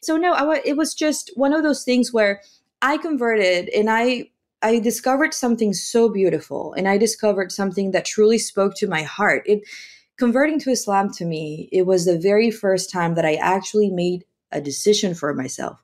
so, 0.02 0.16
no, 0.16 0.32
I, 0.32 0.60
it 0.64 0.76
was 0.76 0.92
just 0.92 1.30
one 1.36 1.52
of 1.52 1.62
those 1.62 1.84
things 1.84 2.12
where 2.12 2.42
I 2.82 2.96
converted 2.96 3.68
and 3.68 3.88
I 3.88 4.30
I 4.62 4.78
discovered 4.78 5.34
something 5.34 5.72
so 5.72 6.08
beautiful 6.08 6.72
and 6.74 6.88
I 6.88 6.98
discovered 6.98 7.52
something 7.52 7.90
that 7.90 8.04
truly 8.04 8.38
spoke 8.38 8.74
to 8.76 8.88
my 8.88 9.02
heart. 9.02 9.42
It 9.46 9.62
converting 10.18 10.58
to 10.60 10.70
Islam 10.70 11.12
to 11.14 11.24
me, 11.24 11.68
it 11.72 11.86
was 11.86 12.04
the 12.04 12.18
very 12.18 12.50
first 12.50 12.90
time 12.90 13.14
that 13.14 13.24
I 13.26 13.34
actually 13.34 13.90
made 13.90 14.24
a 14.52 14.60
decision 14.60 15.14
for 15.14 15.34
myself. 15.34 15.82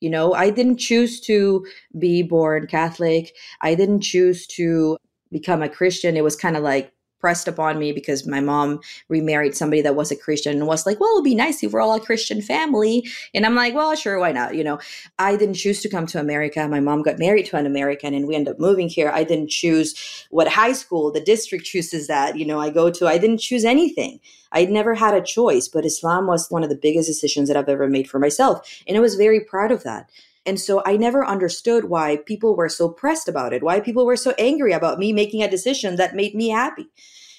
You 0.00 0.10
know, 0.10 0.34
I 0.34 0.50
didn't 0.50 0.78
choose 0.78 1.20
to 1.22 1.66
be 1.98 2.22
born 2.22 2.66
Catholic. 2.66 3.34
I 3.60 3.74
didn't 3.74 4.00
choose 4.00 4.46
to 4.48 4.96
become 5.30 5.62
a 5.62 5.68
Christian, 5.68 6.16
it 6.16 6.24
was 6.24 6.36
kind 6.36 6.56
of 6.56 6.62
like 6.62 6.92
pressed 7.24 7.48
upon 7.48 7.78
me 7.78 7.90
because 7.90 8.26
my 8.26 8.38
mom 8.38 8.78
remarried 9.08 9.56
somebody 9.56 9.80
that 9.80 9.96
was 9.96 10.10
a 10.10 10.16
Christian 10.16 10.58
and 10.58 10.66
was 10.66 10.84
like, 10.84 11.00
well, 11.00 11.14
it'd 11.14 11.24
be 11.24 11.34
nice 11.34 11.62
if 11.62 11.72
we're 11.72 11.80
all 11.80 11.94
a 11.94 11.98
Christian 11.98 12.42
family. 12.42 13.02
And 13.32 13.46
I'm 13.46 13.54
like, 13.54 13.72
well, 13.74 13.96
sure, 13.96 14.18
why 14.18 14.30
not? 14.30 14.54
You 14.54 14.62
know, 14.62 14.78
I 15.18 15.34
didn't 15.36 15.54
choose 15.54 15.80
to 15.80 15.88
come 15.88 16.04
to 16.08 16.20
America. 16.20 16.68
My 16.68 16.80
mom 16.80 17.00
got 17.00 17.18
married 17.18 17.46
to 17.46 17.56
an 17.56 17.64
American 17.64 18.12
and 18.12 18.26
we 18.26 18.34
ended 18.34 18.52
up 18.52 18.60
moving 18.60 18.90
here. 18.90 19.08
I 19.08 19.24
didn't 19.24 19.48
choose 19.48 20.26
what 20.28 20.48
high 20.48 20.74
school, 20.74 21.10
the 21.10 21.18
district 21.18 21.64
chooses 21.64 22.08
that, 22.08 22.36
you 22.36 22.44
know, 22.44 22.60
I 22.60 22.68
go 22.68 22.90
to. 22.90 23.06
I 23.06 23.16
didn't 23.16 23.38
choose 23.38 23.64
anything. 23.64 24.20
I'd 24.52 24.68
never 24.68 24.94
had 24.94 25.14
a 25.14 25.22
choice, 25.22 25.66
but 25.66 25.86
Islam 25.86 26.26
was 26.26 26.50
one 26.50 26.62
of 26.62 26.68
the 26.68 26.76
biggest 26.76 27.08
decisions 27.08 27.48
that 27.48 27.56
I've 27.56 27.70
ever 27.70 27.88
made 27.88 28.06
for 28.06 28.18
myself. 28.18 28.82
And 28.86 28.98
I 28.98 29.00
was 29.00 29.14
very 29.14 29.40
proud 29.40 29.72
of 29.72 29.82
that. 29.84 30.10
And 30.46 30.60
so 30.60 30.82
I 30.84 30.96
never 30.96 31.24
understood 31.24 31.86
why 31.86 32.18
people 32.18 32.54
were 32.56 32.68
so 32.68 32.88
pressed 32.88 33.28
about 33.28 33.52
it, 33.52 33.62
why 33.62 33.80
people 33.80 34.04
were 34.04 34.16
so 34.16 34.34
angry 34.38 34.72
about 34.72 34.98
me 34.98 35.12
making 35.12 35.42
a 35.42 35.50
decision 35.50 35.96
that 35.96 36.14
made 36.14 36.34
me 36.34 36.48
happy. 36.48 36.86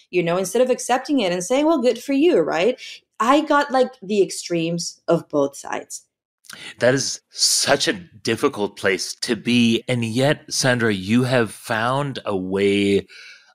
You 0.10 0.24
know, 0.24 0.38
instead 0.38 0.62
of 0.62 0.70
accepting 0.70 1.20
it 1.20 1.32
and 1.32 1.44
saying, 1.44 1.66
well, 1.66 1.82
good 1.82 2.02
for 2.02 2.14
you, 2.14 2.40
right? 2.40 2.80
I 3.20 3.42
got 3.42 3.72
like 3.72 3.94
the 4.02 4.22
extremes 4.22 5.02
of 5.08 5.28
both 5.30 5.56
sides. 5.56 6.04
That 6.80 6.94
is 6.94 7.22
such 7.30 7.88
a 7.88 7.94
difficult 7.94 8.78
place 8.78 9.16
to 9.22 9.36
be. 9.36 9.84
And 9.88 10.06
yet, 10.06 10.46
Sandra, 10.52 10.94
you 10.94 11.24
have 11.24 11.52
found 11.52 12.20
a 12.26 12.36
way 12.38 13.08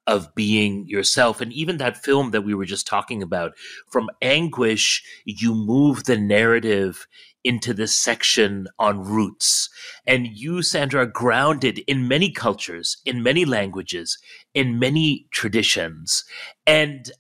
of 0.06 0.34
being 0.34 0.86
yourself. 0.88 1.40
And 1.40 1.52
even 1.52 1.76
that 1.76 2.02
film 2.02 2.32
that 2.32 2.42
we 2.42 2.54
were 2.54 2.64
just 2.64 2.86
talking 2.86 3.22
about, 3.22 3.52
from 3.90 4.10
anguish, 4.20 5.04
you 5.24 5.54
move 5.54 6.04
the 6.04 6.18
narrative 6.18 7.06
into 7.44 7.72
this 7.72 7.96
section 7.96 8.66
on 8.78 9.02
roots. 9.04 9.68
And 10.06 10.26
you, 10.26 10.62
Sandra, 10.62 11.02
are 11.02 11.06
grounded 11.06 11.78
in 11.86 12.08
many 12.08 12.30
cultures, 12.30 12.96
in 13.04 13.22
many 13.22 13.44
languages, 13.44 14.18
in 14.54 14.78
many 14.78 15.26
traditions. 15.32 16.24
And 16.66 17.10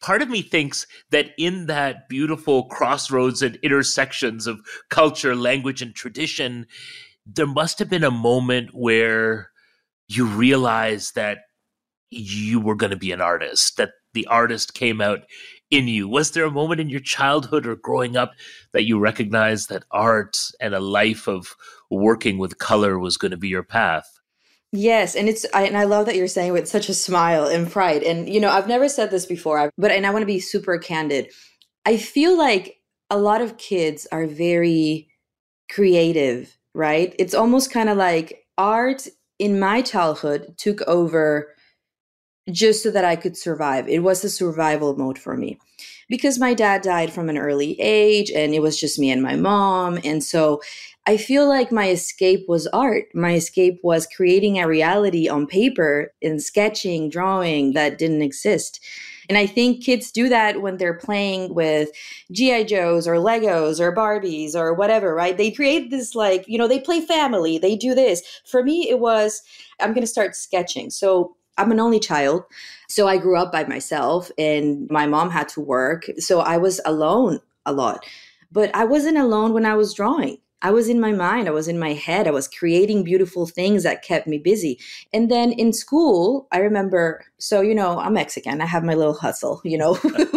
part 0.00 0.22
of 0.22 0.28
me 0.28 0.42
thinks 0.42 0.86
that 1.10 1.30
in 1.38 1.66
that 1.66 2.08
beautiful 2.08 2.64
crossroads 2.64 3.42
and 3.42 3.56
intersections 3.56 4.46
of 4.46 4.60
culture, 4.88 5.34
language, 5.34 5.82
and 5.82 5.94
tradition, 5.94 6.66
there 7.26 7.46
must 7.46 7.78
have 7.78 7.90
been 7.90 8.04
a 8.04 8.10
moment 8.10 8.70
where 8.72 9.50
you 10.08 10.26
realized 10.26 11.14
that 11.14 11.38
you 12.10 12.60
were 12.60 12.74
going 12.74 12.90
to 12.90 12.96
be 12.96 13.12
an 13.12 13.20
artist, 13.20 13.76
that 13.76 13.90
the 14.14 14.26
artist 14.26 14.72
came 14.72 15.00
out 15.00 15.20
in 15.70 15.88
you? 15.88 16.08
Was 16.08 16.32
there 16.32 16.44
a 16.44 16.50
moment 16.50 16.80
in 16.80 16.88
your 16.88 17.00
childhood 17.00 17.66
or 17.66 17.76
growing 17.76 18.16
up 18.16 18.32
that 18.72 18.84
you 18.84 18.98
recognized 18.98 19.68
that 19.68 19.84
art 19.90 20.36
and 20.60 20.74
a 20.74 20.80
life 20.80 21.26
of 21.26 21.54
working 21.90 22.38
with 22.38 22.58
color 22.58 22.98
was 22.98 23.16
going 23.16 23.30
to 23.30 23.36
be 23.36 23.48
your 23.48 23.62
path? 23.62 24.18
Yes, 24.72 25.16
and 25.16 25.28
it's 25.28 25.46
I, 25.54 25.62
and 25.62 25.78
I 25.78 25.84
love 25.84 26.06
that 26.06 26.16
you're 26.16 26.28
saying 26.28 26.52
with 26.52 26.68
such 26.68 26.90
a 26.90 26.94
smile 26.94 27.46
and 27.46 27.70
pride. 27.70 28.02
And 28.02 28.28
you 28.28 28.38
know, 28.38 28.50
I've 28.50 28.68
never 28.68 28.88
said 28.88 29.10
this 29.10 29.24
before, 29.24 29.70
but 29.78 29.90
and 29.90 30.06
I 30.06 30.10
want 30.10 30.22
to 30.22 30.26
be 30.26 30.40
super 30.40 30.76
candid. 30.78 31.32
I 31.86 31.96
feel 31.96 32.36
like 32.36 32.76
a 33.08 33.18
lot 33.18 33.40
of 33.40 33.56
kids 33.56 34.06
are 34.12 34.26
very 34.26 35.08
creative, 35.70 36.54
right? 36.74 37.14
It's 37.18 37.34
almost 37.34 37.72
kind 37.72 37.88
of 37.88 37.96
like 37.96 38.44
art 38.58 39.06
in 39.38 39.58
my 39.58 39.80
childhood 39.80 40.54
took 40.58 40.82
over 40.82 41.54
just 42.50 42.82
so 42.82 42.90
that 42.90 43.04
I 43.04 43.16
could 43.16 43.36
survive. 43.36 43.88
It 43.88 44.02
was 44.02 44.24
a 44.24 44.30
survival 44.30 44.96
mode 44.96 45.18
for 45.18 45.36
me 45.36 45.58
because 46.08 46.38
my 46.38 46.54
dad 46.54 46.82
died 46.82 47.12
from 47.12 47.28
an 47.28 47.38
early 47.38 47.78
age 47.80 48.30
and 48.30 48.54
it 48.54 48.60
was 48.60 48.78
just 48.78 48.98
me 48.98 49.10
and 49.10 49.22
my 49.22 49.36
mom. 49.36 49.98
And 50.04 50.24
so 50.24 50.60
I 51.06 51.16
feel 51.16 51.48
like 51.48 51.72
my 51.72 51.88
escape 51.88 52.46
was 52.48 52.66
art. 52.68 53.06
My 53.14 53.34
escape 53.34 53.80
was 53.82 54.06
creating 54.06 54.58
a 54.58 54.68
reality 54.68 55.28
on 55.28 55.46
paper 55.46 56.12
and 56.22 56.42
sketching, 56.42 57.08
drawing 57.08 57.72
that 57.72 57.96
didn't 57.98 58.22
exist. 58.22 58.80
And 59.28 59.36
I 59.36 59.46
think 59.46 59.84
kids 59.84 60.10
do 60.10 60.28
that 60.30 60.62
when 60.62 60.78
they're 60.78 60.94
playing 60.94 61.54
with 61.54 61.90
G.I. 62.32 62.64
Joes 62.64 63.06
or 63.06 63.14
Legos 63.14 63.78
or 63.78 63.94
Barbies 63.94 64.54
or 64.54 64.72
whatever, 64.72 65.14
right? 65.14 65.36
They 65.36 65.50
create 65.50 65.90
this, 65.90 66.14
like, 66.14 66.46
you 66.46 66.56
know, 66.56 66.68
they 66.68 66.80
play 66.80 67.00
family, 67.00 67.58
they 67.58 67.76
do 67.76 67.94
this. 67.94 68.22
For 68.46 68.62
me, 68.62 68.88
it 68.88 69.00
was, 69.00 69.42
I'm 69.80 69.92
going 69.92 70.02
to 70.02 70.06
start 70.06 70.34
sketching. 70.34 70.90
So 70.90 71.36
I'm 71.58 71.72
an 71.72 71.80
only 71.80 72.00
child. 72.00 72.44
So 72.88 73.06
I 73.06 73.18
grew 73.18 73.36
up 73.36 73.52
by 73.52 73.64
myself 73.64 74.30
and 74.38 74.88
my 74.90 75.06
mom 75.06 75.30
had 75.30 75.48
to 75.50 75.60
work. 75.60 76.06
So 76.18 76.40
I 76.40 76.56
was 76.56 76.80
alone 76.86 77.40
a 77.66 77.72
lot. 77.72 78.04
But 78.50 78.74
I 78.74 78.84
wasn't 78.84 79.18
alone 79.18 79.52
when 79.52 79.66
I 79.66 79.74
was 79.74 79.92
drawing. 79.92 80.38
I 80.60 80.72
was 80.72 80.88
in 80.88 80.98
my 80.98 81.12
mind, 81.12 81.46
I 81.46 81.52
was 81.52 81.68
in 81.68 81.78
my 81.78 81.92
head, 81.92 82.26
I 82.26 82.32
was 82.32 82.48
creating 82.48 83.04
beautiful 83.04 83.46
things 83.46 83.84
that 83.84 84.02
kept 84.02 84.26
me 84.26 84.38
busy. 84.38 84.80
And 85.12 85.30
then 85.30 85.52
in 85.52 85.72
school, 85.72 86.48
I 86.50 86.58
remember, 86.58 87.24
so, 87.38 87.60
you 87.60 87.76
know, 87.76 88.00
I'm 88.00 88.14
Mexican, 88.14 88.60
I 88.60 88.66
have 88.66 88.82
my 88.82 88.94
little 88.94 89.14
hustle, 89.14 89.60
you 89.62 89.78
know. 89.78 89.96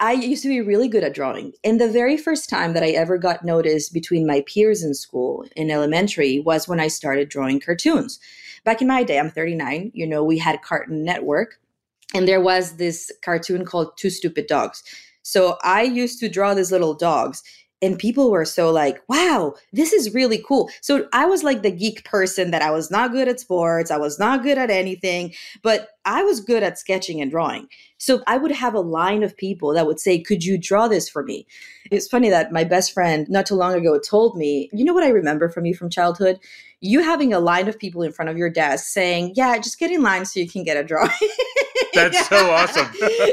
I 0.00 0.12
used 0.12 0.42
to 0.44 0.48
be 0.48 0.62
really 0.62 0.88
good 0.88 1.04
at 1.04 1.12
drawing. 1.14 1.52
And 1.62 1.78
the 1.78 1.90
very 1.90 2.16
first 2.16 2.48
time 2.48 2.72
that 2.72 2.82
I 2.82 2.90
ever 2.90 3.18
got 3.18 3.44
noticed 3.44 3.92
between 3.92 4.26
my 4.26 4.42
peers 4.46 4.82
in 4.82 4.94
school 4.94 5.44
in 5.56 5.70
elementary 5.70 6.40
was 6.40 6.66
when 6.66 6.80
I 6.80 6.88
started 6.88 7.28
drawing 7.28 7.60
cartoons 7.60 8.18
back 8.64 8.80
in 8.82 8.88
my 8.88 9.02
day, 9.02 9.18
I'm 9.18 9.30
39, 9.30 9.92
you 9.94 10.06
know, 10.06 10.24
we 10.24 10.38
had 10.38 10.62
Cartoon 10.62 11.04
Network 11.04 11.58
and 12.14 12.26
there 12.26 12.40
was 12.40 12.76
this 12.76 13.10
cartoon 13.22 13.64
called 13.64 13.96
Two 13.96 14.10
Stupid 14.10 14.46
Dogs. 14.46 14.82
So 15.22 15.58
I 15.62 15.82
used 15.82 16.18
to 16.20 16.28
draw 16.28 16.54
these 16.54 16.72
little 16.72 16.94
dogs 16.94 17.42
and 17.82 17.98
people 17.98 18.30
were 18.30 18.44
so 18.44 18.70
like 18.70 19.02
wow 19.08 19.54
this 19.72 19.92
is 19.92 20.14
really 20.14 20.42
cool 20.46 20.70
so 20.80 21.08
i 21.12 21.24
was 21.24 21.42
like 21.42 21.62
the 21.62 21.70
geek 21.70 22.04
person 22.04 22.50
that 22.50 22.62
i 22.62 22.70
was 22.70 22.90
not 22.90 23.12
good 23.12 23.28
at 23.28 23.40
sports 23.40 23.90
i 23.90 23.96
was 23.96 24.18
not 24.18 24.42
good 24.42 24.58
at 24.58 24.70
anything 24.70 25.32
but 25.62 25.90
i 26.04 26.22
was 26.22 26.40
good 26.40 26.62
at 26.62 26.78
sketching 26.78 27.20
and 27.20 27.30
drawing 27.30 27.66
so 27.98 28.22
i 28.26 28.36
would 28.36 28.52
have 28.52 28.74
a 28.74 28.80
line 28.80 29.22
of 29.22 29.36
people 29.36 29.72
that 29.72 29.86
would 29.86 30.00
say 30.00 30.20
could 30.20 30.44
you 30.44 30.58
draw 30.58 30.88
this 30.88 31.08
for 31.08 31.22
me 31.22 31.46
it's 31.90 32.08
funny 32.08 32.28
that 32.28 32.52
my 32.52 32.64
best 32.64 32.92
friend 32.92 33.28
not 33.28 33.46
too 33.46 33.54
long 33.54 33.74
ago 33.74 33.98
told 33.98 34.36
me 34.36 34.68
you 34.72 34.84
know 34.84 34.94
what 34.94 35.04
i 35.04 35.08
remember 35.08 35.48
from 35.48 35.64
you 35.64 35.74
from 35.74 35.90
childhood 35.90 36.38
you 36.82 37.02
having 37.02 37.32
a 37.32 37.40
line 37.40 37.68
of 37.68 37.78
people 37.78 38.02
in 38.02 38.12
front 38.12 38.30
of 38.30 38.36
your 38.36 38.50
desk 38.50 38.86
saying 38.86 39.32
yeah 39.36 39.56
just 39.58 39.78
get 39.78 39.90
in 39.90 40.02
line 40.02 40.24
so 40.24 40.40
you 40.40 40.48
can 40.48 40.64
get 40.64 40.76
a 40.76 40.84
drawing 40.84 41.10
That's 41.94 42.28
so 42.28 42.50
awesome. 42.50 42.86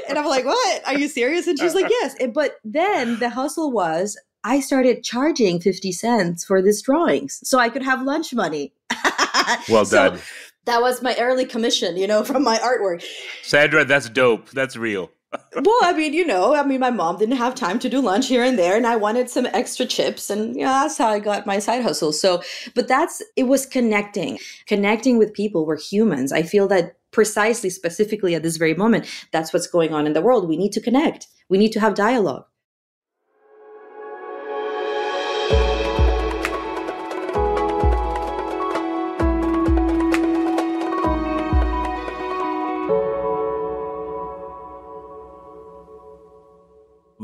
and 0.10 0.18
I'm 0.18 0.26
like, 0.26 0.46
what? 0.46 0.88
Are 0.88 0.98
you 0.98 1.08
serious? 1.08 1.48
And 1.48 1.60
she's 1.60 1.76
like, 1.76 1.90
yes. 1.90 2.16
But 2.34 2.56
then 2.64 3.20
the 3.20 3.30
hustle 3.30 3.72
was 3.72 4.18
I 4.44 4.60
started 4.60 5.04
charging 5.04 5.60
50 5.60 5.92
cents 5.92 6.46
for 6.46 6.62
these 6.62 6.82
drawings 6.82 7.40
so 7.44 7.60
I 7.60 7.70
could 7.70 7.84
have 7.84 8.02
lunch 8.04 8.34
money. 8.34 8.74
well 9.70 9.86
so 9.86 10.10
done. 10.10 10.20
That 10.66 10.82
was 10.82 11.02
my 11.02 11.16
early 11.18 11.46
commission, 11.46 11.96
you 11.96 12.08
know, 12.08 12.24
from 12.24 12.44
my 12.44 12.58
artwork. 12.58 13.04
Sandra, 13.42 13.86
that's 13.86 14.10
dope. 14.10 14.50
That's 14.50 14.76
real. 14.76 15.12
well, 15.56 15.80
I 15.82 15.94
mean, 15.94 16.14
you 16.14 16.26
know, 16.26 16.56
I 16.56 16.66
mean, 16.66 16.80
my 16.80 16.90
mom 16.90 17.18
didn't 17.18 17.38
have 17.38 17.54
time 17.56 17.80
to 17.80 17.90
do 17.90 18.02
lunch 18.02 18.28
here 18.28 18.44
and 18.44 18.58
there, 18.58 18.78
and 18.78 18.88
I 18.88 18.96
wanted 18.96 19.30
some 19.30 19.46
extra 19.48 19.86
chips, 19.86 20.30
and 20.30 20.56
yeah, 20.56 20.84
that's 20.84 20.98
how 20.98 21.10
I 21.10 21.20
got 21.20 21.46
my 21.46 21.60
side 21.60 21.84
hustle. 21.84 22.14
So, 22.14 22.42
but 22.76 22.88
that's 22.88 23.22
it 23.36 23.44
was 23.44 23.66
connecting, 23.66 24.40
connecting 24.68 25.18
with 25.18 25.34
people. 25.34 25.66
We're 25.66 25.78
humans. 25.78 26.32
I 26.32 26.44
feel 26.44 26.68
that 26.70 26.98
precisely, 27.12 27.70
specifically 27.70 28.36
at 28.36 28.44
this 28.44 28.58
very 28.58 28.74
moment, 28.74 29.06
that's 29.32 29.52
what's 29.52 29.68
going 29.68 29.94
on 29.94 30.08
in 30.08 30.14
the 30.14 30.22
world. 30.22 30.48
We 30.48 30.58
need 30.58 30.72
to 30.74 30.82
connect. 30.82 31.28
We 31.50 31.58
need 31.58 31.72
to 31.74 31.80
have 31.80 31.94
dialogue. 31.94 32.46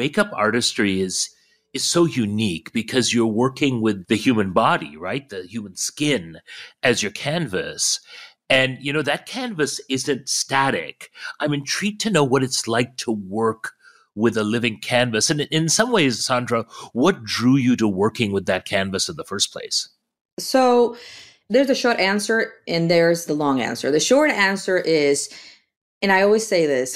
Makeup 0.04 0.32
artistry 0.34 1.00
is 1.00 1.30
is 1.74 1.84
so 1.84 2.04
unique 2.06 2.72
because 2.74 3.14
you're 3.14 3.40
working 3.46 3.82
with 3.82 4.06
the 4.08 4.18
human 4.18 4.52
body, 4.52 4.96
right? 4.98 5.30
The 5.30 5.44
human 5.44 5.76
skin 5.76 6.40
as 6.84 7.02
your 7.02 7.14
canvas. 7.14 8.00
And 8.50 8.78
you 8.82 8.92
know 8.94 9.02
that 9.02 9.26
canvas 9.26 9.80
isn't 9.90 10.28
static. 10.28 11.10
I'm 11.40 11.54
intrigued 11.54 12.02
to 12.02 12.12
know 12.12 12.26
what 12.26 12.44
it's 12.44 12.68
like 12.68 12.98
to 12.98 13.12
work 13.12 13.72
with 14.14 14.36
a 14.38 14.44
living 14.44 14.78
canvas. 14.82 15.30
And 15.30 15.42
in 15.60 15.70
some 15.70 15.92
ways, 15.92 16.24
Sandra, 16.24 16.66
what 16.92 17.24
drew 17.24 17.56
you 17.56 17.76
to 17.78 17.88
working 17.88 18.34
with 18.34 18.46
that 18.46 18.66
canvas 18.66 19.08
in 19.10 19.16
the 19.16 19.24
first 19.24 19.54
place? 19.54 19.88
So 20.38 20.98
there's 21.50 21.70
a 21.70 21.82
short 21.84 22.00
answer 22.00 22.52
and 22.68 22.92
there's 22.92 23.26
the 23.26 23.34
long 23.34 23.62
answer. 23.62 23.90
The 23.90 24.02
short 24.02 24.32
answer 24.32 24.78
is, 24.78 25.30
and 26.02 26.12
I 26.12 26.22
always 26.24 26.46
say 26.46 26.68
this, 26.68 26.92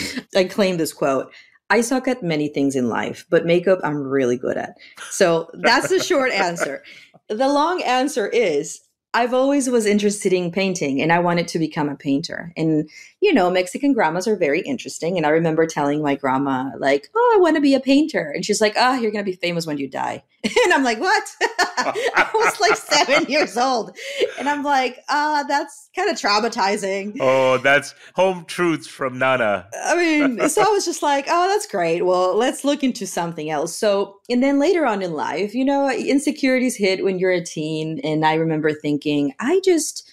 I 0.36 0.44
claim 0.44 0.76
this 0.78 0.92
quote 0.92 1.32
I 1.70 1.80
suck 1.80 2.08
at 2.08 2.22
many 2.22 2.48
things 2.48 2.74
in 2.74 2.88
life, 2.88 3.24
but 3.30 3.46
makeup 3.46 3.78
I'm 3.84 4.02
really 4.02 4.36
good 4.36 4.56
at. 4.56 4.76
So 5.10 5.50
that's 5.54 5.88
the 5.88 6.00
short 6.00 6.32
answer. 6.32 6.82
The 7.28 7.48
long 7.48 7.82
answer 7.82 8.26
is 8.26 8.80
I've 9.12 9.34
always 9.34 9.68
was 9.68 9.86
interested 9.86 10.32
in 10.32 10.52
painting 10.52 11.00
and 11.00 11.12
I 11.12 11.18
wanted 11.18 11.48
to 11.48 11.58
become 11.58 11.88
a 11.88 11.96
painter. 11.96 12.52
And 12.56 12.88
you 13.20 13.32
know, 13.32 13.50
Mexican 13.50 13.92
grandmas 13.92 14.28
are 14.28 14.36
very 14.36 14.60
interesting 14.60 15.16
and 15.16 15.26
I 15.26 15.30
remember 15.30 15.66
telling 15.66 16.02
my 16.02 16.14
grandma 16.14 16.70
like, 16.78 17.08
"Oh, 17.14 17.32
I 17.36 17.40
want 17.40 17.56
to 17.56 17.60
be 17.60 17.74
a 17.74 17.80
painter." 17.80 18.30
And 18.34 18.44
she's 18.44 18.60
like, 18.60 18.74
"Oh, 18.76 18.94
you're 18.94 19.10
going 19.10 19.24
to 19.24 19.30
be 19.30 19.36
famous 19.36 19.66
when 19.66 19.78
you 19.78 19.88
die." 19.88 20.22
and 20.64 20.72
I'm 20.72 20.82
like, 20.82 20.98
"What?" 21.00 21.24
I 21.42 22.30
was 22.32 22.60
like 22.60 22.76
7 22.76 23.26
years 23.28 23.56
old. 23.58 23.96
And 24.38 24.48
I'm 24.48 24.62
like, 24.62 25.02
"Ah, 25.08 25.40
uh, 25.40 25.42
that's 25.44 25.90
kind 25.94 26.08
of 26.08 26.16
traumatizing." 26.16 27.18
Oh, 27.20 27.58
that's 27.58 27.94
home 28.14 28.44
truths 28.46 28.86
from 28.86 29.18
Nana. 29.18 29.68
I 29.84 29.96
mean, 29.96 30.48
so 30.48 30.62
I 30.62 30.68
was 30.68 30.86
just 30.86 31.02
like, 31.02 31.26
"Oh, 31.28 31.48
that's 31.48 31.66
great. 31.66 32.06
Well, 32.06 32.36
let's 32.36 32.64
look 32.64 32.82
into 32.82 33.06
something 33.06 33.50
else." 33.50 33.76
So, 33.76 34.16
and 34.30 34.42
then 34.42 34.58
later 34.58 34.86
on 34.86 35.02
in 35.02 35.12
life, 35.12 35.54
you 35.54 35.64
know, 35.64 35.90
insecurities 35.90 36.76
hit 36.76 37.04
when 37.04 37.18
you're 37.18 37.32
a 37.32 37.44
teen 37.44 38.00
and 38.02 38.24
I 38.24 38.34
remember 38.34 38.72
thinking, 38.72 39.34
"I 39.40 39.60
just 39.62 40.09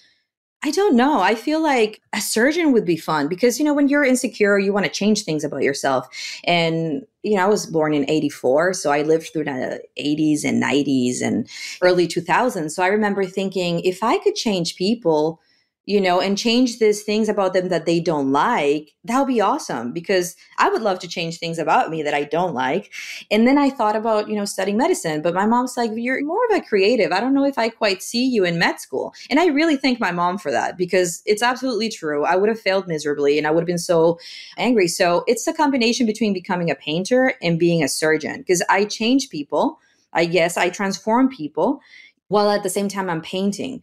I 0.64 0.72
don't 0.72 0.96
know. 0.96 1.20
I 1.20 1.36
feel 1.36 1.62
like 1.62 2.02
a 2.12 2.20
surgeon 2.20 2.72
would 2.72 2.84
be 2.84 2.96
fun 2.96 3.28
because, 3.28 3.60
you 3.60 3.64
know, 3.64 3.74
when 3.74 3.86
you're 3.88 4.04
insecure, 4.04 4.58
you 4.58 4.72
want 4.72 4.86
to 4.86 4.90
change 4.90 5.22
things 5.22 5.44
about 5.44 5.62
yourself. 5.62 6.08
And, 6.44 7.06
you 7.22 7.36
know, 7.36 7.44
I 7.44 7.48
was 7.48 7.64
born 7.64 7.94
in 7.94 8.10
84. 8.10 8.74
So 8.74 8.90
I 8.90 9.02
lived 9.02 9.30
through 9.32 9.44
the 9.44 9.80
80s 9.96 10.44
and 10.44 10.60
90s 10.60 11.22
and 11.22 11.48
early 11.80 12.08
2000s. 12.08 12.74
So 12.74 12.82
I 12.82 12.88
remember 12.88 13.24
thinking 13.24 13.80
if 13.80 14.02
I 14.02 14.18
could 14.18 14.34
change 14.34 14.74
people, 14.74 15.40
you 15.88 16.02
know, 16.02 16.20
and 16.20 16.36
change 16.36 16.78
these 16.78 17.02
things 17.02 17.30
about 17.30 17.54
them 17.54 17.70
that 17.70 17.86
they 17.86 17.98
don't 17.98 18.30
like, 18.30 18.94
that'll 19.04 19.24
be 19.24 19.40
awesome 19.40 19.90
because 19.90 20.36
I 20.58 20.68
would 20.68 20.82
love 20.82 20.98
to 20.98 21.08
change 21.08 21.38
things 21.38 21.58
about 21.58 21.88
me 21.88 22.02
that 22.02 22.12
I 22.12 22.24
don't 22.24 22.52
like. 22.52 22.92
And 23.30 23.48
then 23.48 23.56
I 23.56 23.70
thought 23.70 23.96
about, 23.96 24.28
you 24.28 24.36
know, 24.36 24.44
studying 24.44 24.76
medicine, 24.76 25.22
but 25.22 25.32
my 25.32 25.46
mom's 25.46 25.78
like, 25.78 25.90
you're 25.94 26.22
more 26.22 26.44
of 26.50 26.58
a 26.58 26.60
creative. 26.60 27.10
I 27.10 27.20
don't 27.20 27.32
know 27.32 27.46
if 27.46 27.56
I 27.56 27.70
quite 27.70 28.02
see 28.02 28.28
you 28.28 28.44
in 28.44 28.58
med 28.58 28.78
school. 28.80 29.14
And 29.30 29.40
I 29.40 29.46
really 29.46 29.78
thank 29.78 29.98
my 29.98 30.10
mom 30.10 30.36
for 30.36 30.50
that 30.50 30.76
because 30.76 31.22
it's 31.24 31.42
absolutely 31.42 31.88
true. 31.88 32.26
I 32.26 32.36
would 32.36 32.50
have 32.50 32.60
failed 32.60 32.86
miserably 32.86 33.38
and 33.38 33.46
I 33.46 33.50
would 33.50 33.62
have 33.62 33.66
been 33.66 33.78
so 33.78 34.18
angry. 34.58 34.88
So 34.88 35.24
it's 35.26 35.46
a 35.46 35.54
combination 35.54 36.04
between 36.04 36.34
becoming 36.34 36.70
a 36.70 36.74
painter 36.74 37.32
and 37.40 37.58
being 37.58 37.82
a 37.82 37.88
surgeon 37.88 38.40
because 38.40 38.62
I 38.68 38.84
change 38.84 39.30
people. 39.30 39.80
I 40.12 40.26
guess 40.26 40.58
I 40.58 40.68
transform 40.68 41.30
people 41.30 41.80
while 42.28 42.50
at 42.50 42.62
the 42.62 42.68
same 42.68 42.88
time 42.88 43.08
I'm 43.08 43.22
painting 43.22 43.82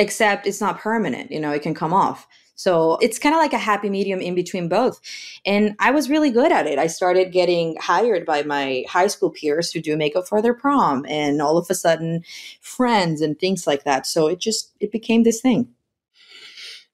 except 0.00 0.46
it's 0.46 0.62
not 0.62 0.80
permanent, 0.80 1.30
you 1.30 1.38
know, 1.38 1.52
it 1.52 1.62
can 1.62 1.74
come 1.74 1.92
off. 1.92 2.26
So 2.54 2.96
it's 3.00 3.18
kind 3.18 3.34
of 3.34 3.38
like 3.38 3.52
a 3.52 3.58
happy 3.58 3.88
medium 3.88 4.20
in 4.20 4.34
between 4.34 4.68
both. 4.68 5.00
And 5.46 5.76
I 5.78 5.90
was 5.90 6.10
really 6.10 6.30
good 6.30 6.52
at 6.52 6.66
it. 6.66 6.78
I 6.78 6.88
started 6.88 7.32
getting 7.32 7.76
hired 7.80 8.26
by 8.26 8.42
my 8.42 8.84
high 8.88 9.06
school 9.06 9.30
peers 9.30 9.70
to 9.70 9.80
do 9.80 9.96
makeup 9.96 10.26
for 10.26 10.42
their 10.42 10.54
prom 10.54 11.06
and 11.08 11.40
all 11.40 11.56
of 11.56 11.66
a 11.70 11.74
sudden 11.74 12.24
friends 12.60 13.20
and 13.20 13.38
things 13.38 13.66
like 13.66 13.84
that. 13.84 14.06
So 14.06 14.26
it 14.26 14.40
just 14.40 14.72
it 14.80 14.90
became 14.90 15.22
this 15.22 15.40
thing. 15.40 15.68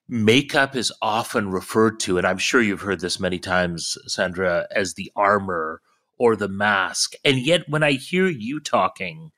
Makeup 0.09 0.75
is 0.75 0.91
often 1.01 1.49
referred 1.49 1.99
to 2.01 2.17
and 2.17 2.27
I'm 2.27 2.37
sure 2.37 2.61
you've 2.61 2.81
heard 2.81 2.99
this 2.99 3.19
many 3.19 3.39
times 3.39 3.97
Sandra 4.05 4.67
as 4.71 4.93
the 4.93 5.11
armor 5.15 5.81
or 6.17 6.35
the 6.35 6.49
mask. 6.49 7.13
And 7.25 7.37
yet 7.37 7.67
when 7.67 7.83
I 7.83 7.93
hear 7.93 8.27
you 8.27 8.59
talking, 8.59 9.31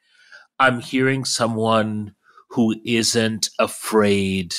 I'm 0.60 0.80
hearing 0.80 1.26
someone 1.26 2.16
who 2.50 2.75
isn't 2.86 3.50
afraid 3.60 4.53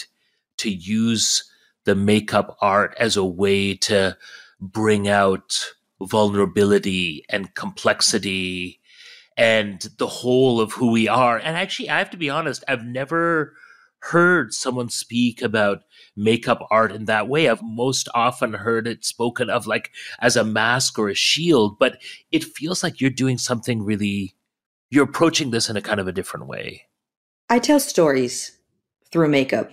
to 0.59 0.71
use 0.71 1.45
the 1.85 1.95
makeup 1.95 2.57
art 2.61 2.95
as 2.99 3.17
a 3.17 3.25
way 3.25 3.75
to 3.75 4.17
bring 4.61 5.09
out 5.09 5.59
vulnerability 6.01 7.25
and 7.29 7.55
complexity 7.55 8.81
and 9.37 9.89
the 9.99 10.07
whole 10.07 10.61
of 10.61 10.73
who 10.73 10.91
we 10.91 11.09
are. 11.09 11.39
And 11.39 11.57
actually, 11.57 11.89
I 11.89 11.99
have 11.99 12.11
to 12.11 12.17
be 12.17 12.31
honest, 12.31 12.63
I've 12.69 12.85
never 12.85 13.55
heard 14.01 14.55
someone 14.55 14.89
speak 14.89 15.43
about 15.43 15.83
makeup 16.17 16.67
art 16.71 16.93
in 16.93 17.07
that 17.07 17.29
way. 17.29 17.49
I've 17.49 17.63
most 17.63 18.09
often 18.15 18.53
heard 18.55 18.87
it 18.87 19.05
spoken 19.05 19.51
of 19.51 19.67
like 19.67 19.91
as 20.21 20.37
a 20.37 20.45
mask 20.45 20.99
or 20.99 21.09
a 21.09 21.15
shield, 21.15 21.79
but 21.79 21.99
it 22.31 22.45
feels 22.45 22.83
like 22.83 23.01
you're 23.01 23.11
doing 23.11 23.39
something 23.39 23.83
really, 23.83 24.35
you're 24.91 25.05
approaching 25.05 25.51
this 25.51 25.69
in 25.69 25.77
a 25.77 25.83
kind 25.83 26.01
of 26.01 26.09
a 26.09 26.13
different 26.13 26.47
way. 26.47 26.87
I 27.51 27.59
tell 27.59 27.81
stories 27.81 28.57
through 29.11 29.29
makeup. 29.29 29.73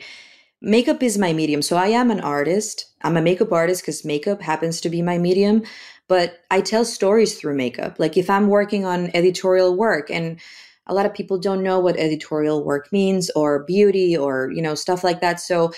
Makeup 0.62 1.04
is 1.04 1.20
my 1.20 1.32
medium. 1.32 1.62
So 1.62 1.78
I 1.78 1.90
am 1.90 2.10
an 2.10 2.20
artist. 2.20 2.92
I'm 3.04 3.16
a 3.16 3.22
makeup 3.22 3.52
artist 3.52 3.84
because 3.84 4.04
makeup 4.04 4.42
happens 4.42 4.82
to 4.82 4.90
be 4.90 5.04
my 5.04 5.20
medium. 5.20 5.62
But 6.08 6.40
I 6.50 6.62
tell 6.62 6.84
stories 6.84 7.40
through 7.40 7.56
makeup. 7.56 8.00
Like 8.00 8.18
if 8.18 8.32
I'm 8.32 8.48
working 8.48 8.84
on 8.84 9.12
editorial 9.14 9.78
work 9.78 10.10
and 10.10 10.40
a 10.88 10.94
lot 10.96 11.06
of 11.06 11.14
people 11.14 11.38
don't 11.38 11.62
know 11.62 11.80
what 11.80 11.98
editorial 11.98 12.64
work 12.64 12.92
means 12.92 13.30
or 13.36 13.64
beauty 13.66 14.18
or, 14.18 14.52
you 14.52 14.62
know, 14.64 14.74
stuff 14.74 15.04
like 15.04 15.22
that. 15.22 15.40
So 15.40 15.72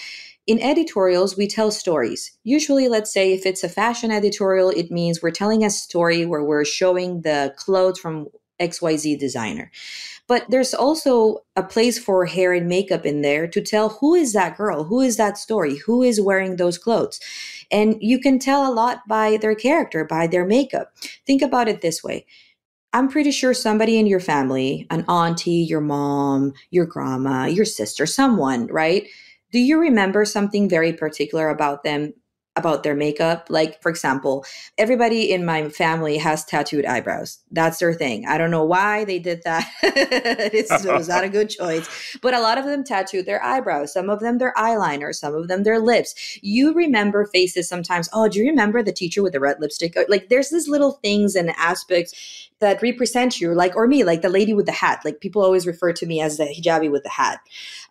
in 0.47 0.62
editorials, 0.62 1.36
we 1.36 1.47
tell 1.47 1.69
stories. 1.69 2.32
Usually, 2.43 2.88
let's 2.88 3.12
say 3.12 3.34
if 3.34 3.45
it's 3.45 3.63
a 3.63 3.69
fashion 3.69 4.10
editorial, 4.10 4.69
it 4.69 4.89
means 4.89 5.21
we're 5.21 5.32
telling 5.32 5.65
a 5.65 5.69
story 5.69 6.26
where 6.26 6.43
we're 6.43 6.65
showing 6.65 7.21
the 7.21 7.54
clothes 7.58 8.00
from 8.00 8.30
XYZ 8.60 9.17
designer. 9.19 9.72
But 10.28 10.45
there's 10.50 10.74
also 10.74 11.39
a 11.56 11.63
place 11.63 11.98
for 11.98 12.26
hair 12.26 12.54
and 12.54 12.67
makeup 12.67 13.06
in 13.06 13.22
there 13.22 13.48
to 13.48 13.62
tell 13.62 13.89
who 13.89 14.13
is 14.13 14.34
that 14.34 14.58
girl, 14.58 14.84
who 14.84 15.02
is 15.02 15.17
that 15.17 15.38
story, 15.38 15.78
who 15.78 16.04
is 16.04 16.22
wearing 16.22 16.56
those 16.56 16.78
clothes. 16.78 17.19
And 17.72 17.95
you 18.00 18.19
can 18.19 18.38
tell 18.38 18.72
a 18.72 18.74
lot 18.74 19.08
by 19.08 19.38
their 19.38 19.56
character, 19.56 20.06
by 20.06 20.28
their 20.28 20.45
makeup. 20.45 20.93
Think 21.26 21.41
about 21.41 21.67
it 21.67 21.82
this 21.82 22.04
way. 22.04 22.26
I'm 22.93 23.08
pretty 23.08 23.32
sure 23.32 23.54
somebody 23.54 24.00
in 24.00 24.08
your 24.08 24.19
family, 24.19 24.88
an 24.89 25.06
auntie, 25.08 25.65
your 25.67 25.82
mom, 25.82 26.54
your 26.72 26.86
grandma, 26.86 27.45
your 27.45 27.65
sister, 27.65 28.06
someone, 28.06 28.67
right? 28.67 29.08
Do 29.52 29.60
you 29.60 29.80
remember 29.80 30.26
something 30.26 30.69
very 30.69 30.93
particular 30.93 31.50
about 31.50 31.84
them 31.84 32.13
about 32.55 32.83
their 32.83 32.95
makeup. 32.95 33.47
Like, 33.49 33.81
for 33.81 33.89
example, 33.89 34.45
everybody 34.77 35.31
in 35.31 35.45
my 35.45 35.69
family 35.69 36.17
has 36.17 36.43
tattooed 36.43 36.85
eyebrows. 36.85 37.39
That's 37.51 37.79
their 37.79 37.93
thing. 37.93 38.25
I 38.27 38.38
don't 38.38 38.51
know 38.51 38.65
why 38.65 39.05
they 39.05 39.19
did 39.19 39.41
that. 39.43 39.67
it 39.83 40.69
was 40.85 41.07
not 41.07 41.23
a 41.23 41.29
good 41.29 41.49
choice. 41.49 42.17
But 42.21 42.33
a 42.33 42.41
lot 42.41 42.57
of 42.57 42.65
them 42.65 42.83
tattooed 42.83 43.25
their 43.25 43.43
eyebrows, 43.43 43.93
some 43.93 44.09
of 44.09 44.19
them 44.19 44.38
their 44.38 44.53
eyeliner, 44.57 45.15
some 45.15 45.35
of 45.35 45.47
them 45.47 45.63
their 45.63 45.79
lips. 45.79 46.39
You 46.41 46.73
remember 46.73 47.25
faces 47.25 47.69
sometimes. 47.69 48.09
Oh, 48.13 48.27
do 48.27 48.39
you 48.39 48.49
remember 48.49 48.83
the 48.83 48.91
teacher 48.91 49.23
with 49.23 49.33
the 49.33 49.39
red 49.39 49.59
lipstick? 49.59 49.95
Uh, 49.95 50.03
like, 50.09 50.29
there's 50.29 50.49
these 50.49 50.67
little 50.67 50.93
things 51.03 51.35
and 51.35 51.51
aspects 51.51 52.49
that 52.59 52.81
represent 52.81 53.39
you, 53.39 53.53
like, 53.53 53.75
or 53.75 53.88
me, 53.88 54.03
like 54.03 54.21
the 54.21 54.29
lady 54.29 54.53
with 54.53 54.65
the 54.65 54.71
hat. 54.73 55.01
Like, 55.05 55.21
people 55.21 55.41
always 55.41 55.65
refer 55.65 55.93
to 55.93 56.05
me 56.05 56.19
as 56.19 56.38
the 56.38 56.43
hijabi 56.43 56.91
with 56.91 57.03
the 57.03 57.09
hat. 57.09 57.39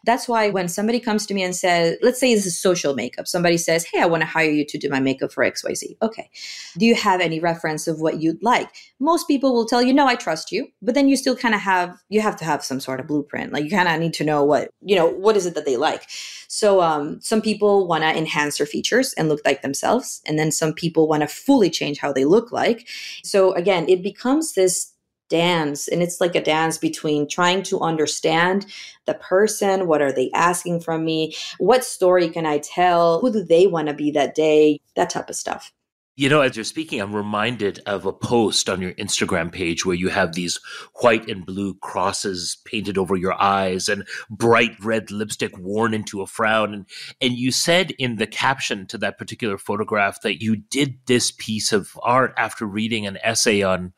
That's 0.04 0.28
why 0.28 0.50
when 0.50 0.68
somebody 0.68 1.00
comes 1.00 1.26
to 1.26 1.34
me 1.34 1.42
and 1.42 1.54
says, 1.54 1.96
let's 2.02 2.20
say 2.20 2.34
this 2.34 2.46
is 2.46 2.60
social 2.60 2.94
makeup, 2.94 3.26
somebody 3.26 3.56
says, 3.56 3.84
Hey, 3.84 4.00
I 4.00 4.06
want 4.06 4.22
to 4.22 4.26
hire 4.26 4.50
you 4.50 4.64
to 4.66 4.78
do 4.78 4.88
my 4.88 5.00
makeup 5.00 5.32
for 5.32 5.44
XYZ. 5.44 5.96
Okay. 6.02 6.30
Do 6.76 6.86
you 6.86 6.94
have 6.94 7.20
any 7.20 7.40
reference 7.40 7.86
of 7.86 8.00
what 8.00 8.20
you'd 8.20 8.42
like? 8.42 8.70
Most 9.00 9.28
people 9.28 9.52
will 9.52 9.66
tell 9.66 9.82
you, 9.82 9.92
No, 9.92 10.06
I 10.06 10.14
trust 10.14 10.52
you. 10.52 10.68
But 10.82 10.94
then 10.94 11.08
you 11.08 11.16
still 11.16 11.36
kind 11.36 11.54
of 11.54 11.60
have, 11.60 11.98
you 12.08 12.20
have 12.20 12.36
to 12.36 12.44
have 12.44 12.64
some 12.64 12.80
sort 12.80 13.00
of 13.00 13.06
blueprint. 13.06 13.52
Like 13.52 13.64
you 13.64 13.70
kind 13.70 13.88
of 13.88 14.00
need 14.00 14.14
to 14.14 14.24
know 14.24 14.44
what, 14.44 14.70
you 14.82 14.96
know, 14.96 15.06
what 15.06 15.36
is 15.36 15.46
it 15.46 15.54
that 15.54 15.64
they 15.64 15.76
like. 15.76 16.04
So 16.48 16.80
um, 16.80 17.20
some 17.20 17.42
people 17.42 17.86
want 17.86 18.02
to 18.02 18.16
enhance 18.16 18.58
their 18.58 18.66
features 18.66 19.12
and 19.14 19.28
look 19.28 19.40
like 19.44 19.62
themselves. 19.62 20.22
And 20.26 20.38
then 20.38 20.50
some 20.50 20.72
people 20.72 21.06
want 21.06 21.22
to 21.22 21.28
fully 21.28 21.70
change 21.70 21.98
how 21.98 22.12
they 22.12 22.24
look 22.24 22.50
like. 22.50 22.88
So 23.22 23.52
again, 23.52 23.88
it 23.88 24.02
becomes 24.02 24.54
this 24.54 24.92
dance 25.28 25.88
and 25.88 26.02
it's 26.02 26.20
like 26.20 26.34
a 26.34 26.42
dance 26.42 26.78
between 26.78 27.28
trying 27.28 27.62
to 27.62 27.80
understand 27.80 28.66
the 29.06 29.14
person 29.14 29.86
what 29.86 30.02
are 30.02 30.12
they 30.12 30.30
asking 30.34 30.80
from 30.80 31.04
me 31.04 31.34
what 31.58 31.84
story 31.84 32.28
can 32.28 32.46
i 32.46 32.58
tell 32.58 33.20
who 33.20 33.32
do 33.32 33.42
they 33.42 33.66
want 33.66 33.88
to 33.88 33.94
be 33.94 34.10
that 34.10 34.34
day 34.34 34.80
that 34.94 35.10
type 35.10 35.28
of 35.28 35.36
stuff 35.36 35.72
you 36.18 36.28
know, 36.28 36.40
as 36.40 36.56
you're 36.56 36.64
speaking, 36.64 37.00
I'm 37.00 37.14
reminded 37.14 37.78
of 37.86 38.04
a 38.04 38.12
post 38.12 38.68
on 38.68 38.82
your 38.82 38.92
Instagram 38.94 39.52
page 39.52 39.86
where 39.86 39.94
you 39.94 40.08
have 40.08 40.32
these 40.32 40.58
white 40.96 41.28
and 41.28 41.46
blue 41.46 41.74
crosses 41.74 42.58
painted 42.64 42.98
over 42.98 43.14
your 43.14 43.40
eyes 43.40 43.88
and 43.88 44.04
bright 44.28 44.72
red 44.82 45.12
lipstick 45.12 45.56
worn 45.56 45.94
into 45.94 46.20
a 46.20 46.26
frown. 46.26 46.74
And, 46.74 46.86
and 47.20 47.34
you 47.34 47.52
said 47.52 47.92
in 48.00 48.16
the 48.16 48.26
caption 48.26 48.84
to 48.88 48.98
that 48.98 49.16
particular 49.16 49.58
photograph 49.58 50.20
that 50.22 50.42
you 50.42 50.56
did 50.56 50.98
this 51.06 51.30
piece 51.30 51.72
of 51.72 51.92
art 52.02 52.34
after 52.36 52.66
reading 52.66 53.06
an 53.06 53.18
essay 53.22 53.62
on 53.62 53.92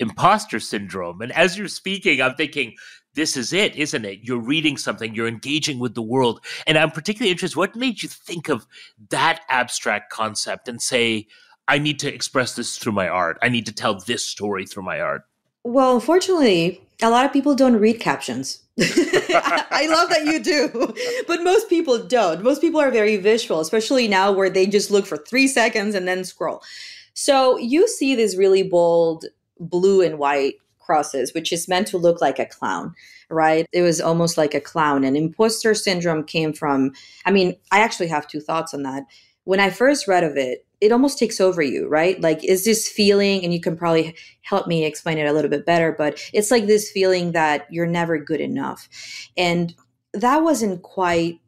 imposter 0.00 0.60
syndrome. 0.60 1.20
And 1.20 1.32
as 1.32 1.58
you're 1.58 1.68
speaking, 1.68 2.20
I'm 2.20 2.34
thinking, 2.34 2.74
this 3.14 3.36
is 3.36 3.52
it, 3.52 3.74
isn't 3.76 4.04
it? 4.04 4.20
You're 4.22 4.40
reading 4.40 4.76
something, 4.76 5.14
you're 5.14 5.26
engaging 5.28 5.78
with 5.78 5.94
the 5.94 6.02
world. 6.02 6.44
And 6.66 6.78
I'm 6.78 6.90
particularly 6.90 7.32
interested, 7.32 7.58
what 7.58 7.74
made 7.74 8.02
you 8.02 8.08
think 8.08 8.48
of 8.48 8.66
that 9.10 9.40
abstract 9.48 10.12
concept 10.12 10.68
and 10.68 10.80
say, 10.80 11.26
I 11.66 11.78
need 11.78 11.98
to 12.00 12.12
express 12.12 12.54
this 12.54 12.78
through 12.78 12.92
my 12.92 13.08
art? 13.08 13.38
I 13.42 13.48
need 13.48 13.66
to 13.66 13.72
tell 13.72 13.98
this 13.98 14.24
story 14.24 14.66
through 14.66 14.84
my 14.84 15.00
art? 15.00 15.22
Well, 15.64 15.94
unfortunately, 15.94 16.80
a 17.02 17.10
lot 17.10 17.26
of 17.26 17.32
people 17.32 17.54
don't 17.54 17.76
read 17.76 18.00
captions. 18.00 18.62
I 18.80 19.88
love 19.90 20.08
that 20.10 20.24
you 20.24 20.40
do, 20.40 20.94
but 21.26 21.42
most 21.42 21.68
people 21.68 21.98
don't. 22.06 22.42
Most 22.42 22.60
people 22.60 22.80
are 22.80 22.90
very 22.90 23.16
visual, 23.16 23.60
especially 23.60 24.06
now 24.06 24.30
where 24.30 24.48
they 24.48 24.66
just 24.66 24.90
look 24.90 25.06
for 25.06 25.16
three 25.16 25.48
seconds 25.48 25.94
and 25.94 26.06
then 26.06 26.24
scroll. 26.24 26.62
So 27.14 27.56
you 27.56 27.88
see 27.88 28.14
this 28.14 28.36
really 28.36 28.62
bold 28.62 29.26
blue 29.60 30.00
and 30.02 30.18
white 30.18 30.54
crosses, 30.78 31.34
which 31.34 31.52
is 31.52 31.68
meant 31.68 31.86
to 31.88 31.98
look 31.98 32.20
like 32.20 32.38
a 32.38 32.46
clown, 32.46 32.94
right? 33.28 33.66
It 33.72 33.82
was 33.82 34.00
almost 34.00 34.38
like 34.38 34.54
a 34.54 34.60
clown. 34.60 35.04
And 35.04 35.16
imposter 35.16 35.74
syndrome 35.74 36.24
came 36.24 36.52
from, 36.52 36.92
I 37.26 37.30
mean, 37.30 37.56
I 37.70 37.80
actually 37.80 38.08
have 38.08 38.26
two 38.26 38.40
thoughts 38.40 38.72
on 38.72 38.82
that. 38.84 39.04
When 39.44 39.60
I 39.60 39.70
first 39.70 40.08
read 40.08 40.24
of 40.24 40.36
it, 40.36 40.64
it 40.80 40.92
almost 40.92 41.18
takes 41.18 41.40
over 41.40 41.60
you, 41.60 41.88
right? 41.88 42.20
Like, 42.20 42.44
is 42.44 42.64
this 42.64 42.88
feeling, 42.88 43.44
and 43.44 43.52
you 43.52 43.60
can 43.60 43.76
probably 43.76 44.14
help 44.42 44.66
me 44.66 44.84
explain 44.84 45.18
it 45.18 45.26
a 45.26 45.32
little 45.32 45.50
bit 45.50 45.66
better, 45.66 45.94
but 45.96 46.22
it's 46.32 46.50
like 46.50 46.66
this 46.66 46.90
feeling 46.90 47.32
that 47.32 47.66
you're 47.70 47.86
never 47.86 48.16
good 48.18 48.40
enough. 48.40 48.88
And 49.36 49.74
that 50.14 50.38
wasn't 50.38 50.82
quite 50.82 51.40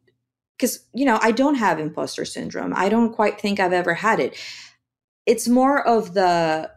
because 0.57 0.85
you 0.93 1.05
know 1.05 1.17
i 1.21 1.31
don't 1.31 1.55
have 1.55 1.79
imposter 1.79 2.23
syndrome 2.25 2.73
i 2.75 2.87
don't 2.87 3.13
quite 3.13 3.41
think 3.41 3.59
i've 3.59 3.73
ever 3.73 3.95
had 3.95 4.19
it 4.19 4.37
it's 5.25 5.47
more 5.47 5.85
of 5.87 6.13
the 6.13 6.69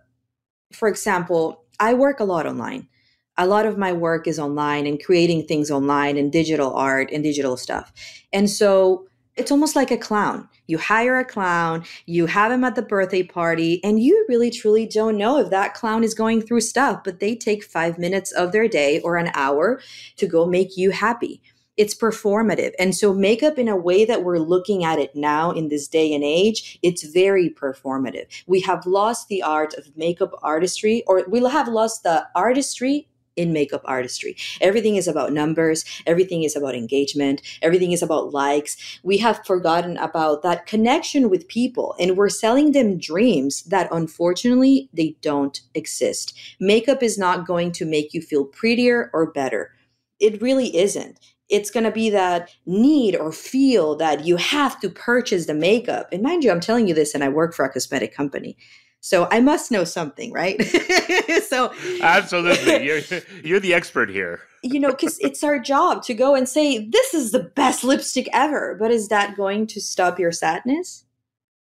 for 0.74 0.88
example 0.88 1.64
i 1.80 1.94
work 1.94 2.20
a 2.20 2.24
lot 2.24 2.46
online. 2.46 2.88
A 3.36 3.46
lot 3.46 3.66
of 3.66 3.76
my 3.76 3.92
work 3.92 4.28
is 4.28 4.38
online 4.38 4.86
and 4.86 5.02
creating 5.02 5.46
things 5.46 5.70
online 5.70 6.16
and 6.16 6.30
digital 6.30 6.74
art 6.74 7.10
and 7.12 7.22
digital 7.24 7.56
stuff. 7.56 7.92
And 8.32 8.48
so 8.48 9.08
it's 9.36 9.50
almost 9.50 9.74
like 9.74 9.90
a 9.90 9.96
clown. 9.96 10.48
You 10.68 10.78
hire 10.78 11.18
a 11.18 11.24
clown 11.24 11.84
you 12.06 12.26
have 12.26 12.52
him 12.52 12.64
at 12.64 12.74
the 12.74 12.82
birthday 12.82 13.22
party 13.22 13.82
and 13.84 14.02
you 14.02 14.24
really 14.28 14.50
truly 14.50 14.86
don't 14.86 15.18
know 15.18 15.38
if 15.38 15.50
that 15.50 15.74
clown 15.74 16.04
is 16.04 16.14
going 16.14 16.40
through 16.40 16.62
stuff 16.62 17.02
but 17.04 17.20
they 17.20 17.34
take 17.34 17.64
five 17.64 17.98
minutes 17.98 18.32
of 18.32 18.52
their 18.52 18.66
day 18.66 19.00
or 19.00 19.16
an 19.16 19.30
hour 19.34 19.80
to 20.16 20.26
go 20.26 20.46
make 20.46 20.78
you 20.78 20.90
happy 20.90 21.42
it's 21.76 21.94
performative. 21.94 22.72
And 22.78 22.94
so, 22.94 23.12
makeup, 23.12 23.58
in 23.58 23.68
a 23.68 23.76
way 23.76 24.04
that 24.04 24.22
we're 24.22 24.38
looking 24.38 24.84
at 24.84 24.98
it 24.98 25.14
now 25.14 25.50
in 25.50 25.68
this 25.68 25.88
day 25.88 26.14
and 26.14 26.22
age, 26.22 26.78
it's 26.82 27.02
very 27.02 27.50
performative. 27.50 28.26
We 28.46 28.60
have 28.60 28.86
lost 28.86 29.28
the 29.28 29.42
art 29.42 29.74
of 29.74 29.96
makeup 29.96 30.38
artistry, 30.42 31.02
or 31.06 31.24
we'll 31.26 31.48
have 31.48 31.68
lost 31.68 32.02
the 32.02 32.26
artistry 32.34 33.08
in 33.36 33.52
makeup 33.52 33.82
artistry. 33.84 34.36
Everything 34.60 34.94
is 34.94 35.08
about 35.08 35.32
numbers, 35.32 35.84
everything 36.06 36.44
is 36.44 36.54
about 36.54 36.76
engagement, 36.76 37.42
everything 37.62 37.92
is 37.92 38.02
about 38.02 38.32
likes. 38.32 38.76
We 39.02 39.18
have 39.18 39.44
forgotten 39.44 39.96
about 39.96 40.42
that 40.42 40.66
connection 40.66 41.28
with 41.28 41.48
people 41.48 41.96
and 41.98 42.16
we're 42.16 42.28
selling 42.28 42.72
them 42.72 42.96
dreams 42.96 43.62
that 43.64 43.88
unfortunately 43.90 44.88
they 44.92 45.16
don't 45.20 45.60
exist. 45.74 46.38
Makeup 46.60 47.02
is 47.02 47.18
not 47.18 47.46
going 47.46 47.72
to 47.72 47.84
make 47.84 48.14
you 48.14 48.22
feel 48.22 48.44
prettier 48.44 49.10
or 49.12 49.30
better. 49.30 49.72
It 50.20 50.40
really 50.40 50.76
isn't 50.76 51.18
it's 51.48 51.70
going 51.70 51.84
to 51.84 51.90
be 51.90 52.10
that 52.10 52.50
need 52.66 53.16
or 53.16 53.30
feel 53.32 53.96
that 53.96 54.24
you 54.24 54.36
have 54.36 54.80
to 54.80 54.88
purchase 54.88 55.46
the 55.46 55.54
makeup. 55.54 56.08
And 56.10 56.22
mind 56.22 56.44
you, 56.44 56.50
I'm 56.50 56.60
telling 56.60 56.88
you 56.88 56.94
this, 56.94 57.14
and 57.14 57.22
I 57.22 57.28
work 57.28 57.54
for 57.54 57.64
a 57.64 57.72
cosmetic 57.72 58.14
company. 58.14 58.56
So 59.00 59.28
I 59.30 59.40
must 59.40 59.70
know 59.70 59.84
something, 59.84 60.32
right? 60.32 60.62
so 61.48 61.74
absolutely, 62.00 62.84
you're 62.86 63.02
you're 63.42 63.60
the 63.60 63.74
expert 63.74 64.08
here. 64.08 64.40
you 64.62 64.80
know, 64.80 64.90
because 64.90 65.18
it's 65.18 65.44
our 65.44 65.58
job 65.58 66.02
to 66.04 66.14
go 66.14 66.34
and 66.34 66.48
say 66.48 66.88
this 66.88 67.12
is 67.12 67.30
the 67.30 67.42
best 67.54 67.84
lipstick 67.84 68.30
ever. 68.32 68.74
But 68.80 68.90
is 68.90 69.08
that 69.08 69.36
going 69.36 69.66
to 69.68 69.80
stop 69.80 70.18
your 70.18 70.32
sadness? 70.32 71.04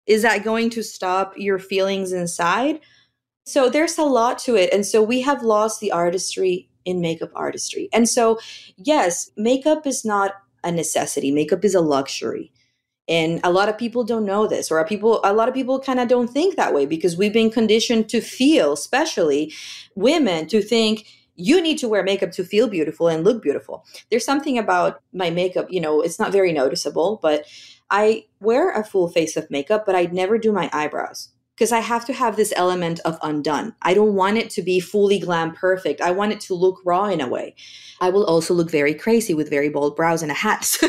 Is 0.06 0.20
that 0.22 0.44
going 0.44 0.68
to 0.70 0.82
stop 0.82 1.32
your 1.38 1.58
feelings 1.58 2.12
inside? 2.12 2.80
So 3.46 3.70
there's 3.70 3.96
a 3.96 4.04
lot 4.04 4.38
to 4.40 4.54
it, 4.54 4.70
and 4.70 4.84
so 4.84 5.02
we 5.02 5.22
have 5.22 5.42
lost 5.42 5.80
the 5.80 5.90
artistry 5.90 6.68
in 6.84 7.00
makeup 7.00 7.30
artistry. 7.34 7.88
And 7.92 8.08
so, 8.08 8.38
yes, 8.76 9.30
makeup 9.36 9.86
is 9.86 10.04
not 10.04 10.34
a 10.64 10.70
necessity. 10.70 11.30
Makeup 11.30 11.64
is 11.64 11.74
a 11.74 11.80
luxury. 11.80 12.52
And 13.08 13.40
a 13.42 13.50
lot 13.50 13.68
of 13.68 13.76
people 13.76 14.04
don't 14.04 14.24
know 14.24 14.46
this, 14.46 14.70
or 14.70 14.84
people, 14.86 15.20
a 15.24 15.32
lot 15.32 15.48
of 15.48 15.54
people 15.54 15.80
kind 15.80 15.98
of 15.98 16.08
don't 16.08 16.28
think 16.28 16.54
that 16.56 16.72
way 16.72 16.86
because 16.86 17.16
we've 17.16 17.32
been 17.32 17.50
conditioned 17.50 18.08
to 18.10 18.20
feel, 18.20 18.72
especially 18.72 19.52
women, 19.96 20.46
to 20.46 20.62
think 20.62 21.06
you 21.34 21.60
need 21.60 21.78
to 21.78 21.88
wear 21.88 22.04
makeup 22.04 22.30
to 22.32 22.44
feel 22.44 22.68
beautiful 22.68 23.08
and 23.08 23.24
look 23.24 23.42
beautiful. 23.42 23.84
There's 24.10 24.24
something 24.24 24.56
about 24.56 25.00
my 25.12 25.30
makeup, 25.30 25.66
you 25.70 25.80
know, 25.80 26.00
it's 26.00 26.18
not 26.18 26.30
very 26.30 26.52
noticeable, 26.52 27.18
but 27.20 27.46
I 27.90 28.26
wear 28.40 28.70
a 28.70 28.84
full 28.84 29.08
face 29.08 29.36
of 29.36 29.50
makeup, 29.50 29.84
but 29.84 29.96
I 29.96 30.04
never 30.04 30.38
do 30.38 30.52
my 30.52 30.70
eyebrows 30.72 31.30
because 31.62 31.70
I 31.70 31.78
have 31.78 32.04
to 32.06 32.12
have 32.12 32.34
this 32.34 32.52
element 32.56 32.98
of 33.04 33.20
undone. 33.22 33.72
I 33.82 33.94
don't 33.94 34.14
want 34.14 34.36
it 34.36 34.50
to 34.50 34.62
be 34.62 34.80
fully 34.80 35.20
glam 35.20 35.52
perfect. 35.52 36.00
I 36.00 36.10
want 36.10 36.32
it 36.32 36.40
to 36.40 36.54
look 36.54 36.80
raw 36.84 37.04
in 37.04 37.20
a 37.20 37.28
way. 37.28 37.54
I 38.00 38.10
will 38.10 38.24
also 38.24 38.52
look 38.52 38.68
very 38.68 38.94
crazy 38.94 39.32
with 39.32 39.48
very 39.48 39.68
bold 39.68 39.94
brows 39.94 40.22
and 40.22 40.32
a 40.32 40.34
hat. 40.34 40.64
So 40.82 40.88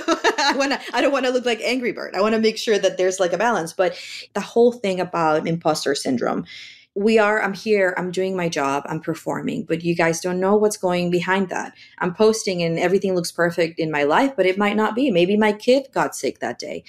I 0.49 0.57
want 0.57 0.73
I 0.93 1.01
don't 1.01 1.12
want 1.12 1.25
to 1.25 1.31
look 1.31 1.45
like 1.45 1.62
Angry 1.62 1.91
Bird. 1.91 2.15
I 2.15 2.21
want 2.21 2.33
to 2.33 2.41
make 2.41 2.57
sure 2.57 2.79
that 2.79 2.97
there's 2.97 3.19
like 3.19 3.33
a 3.33 3.38
balance, 3.38 3.71
but 3.71 3.95
the 4.33 4.41
whole 4.41 4.71
thing 4.71 4.99
about 4.99 5.47
imposter 5.47 5.93
syndrome 5.93 6.45
we 6.95 7.17
are 7.17 7.41
i'm 7.41 7.55
here 7.55 7.95
i'm 7.97 8.12
doing 8.12 8.38
my 8.38 8.47
job 8.47 8.83
i'm 8.86 8.99
performing 8.99 9.63
but 9.63 9.83
you 9.83 9.95
guys 9.95 10.21
don't 10.21 10.39
know 10.39 10.55
what's 10.55 10.77
going 10.77 11.09
behind 11.09 11.49
that 11.49 11.73
i'm 11.97 12.13
posting 12.13 12.62
and 12.62 12.77
everything 12.77 13.15
looks 13.15 13.31
perfect 13.31 13.79
in 13.79 13.89
my 13.89 14.03
life 14.03 14.36
but 14.36 14.45
it 14.45 14.59
might 14.59 14.75
not 14.75 14.93
be 14.93 15.09
maybe 15.09 15.36
my 15.36 15.51
kid 15.51 15.88
got 15.91 16.15
sick 16.15 16.38
that 16.38 16.59
day 16.59 16.83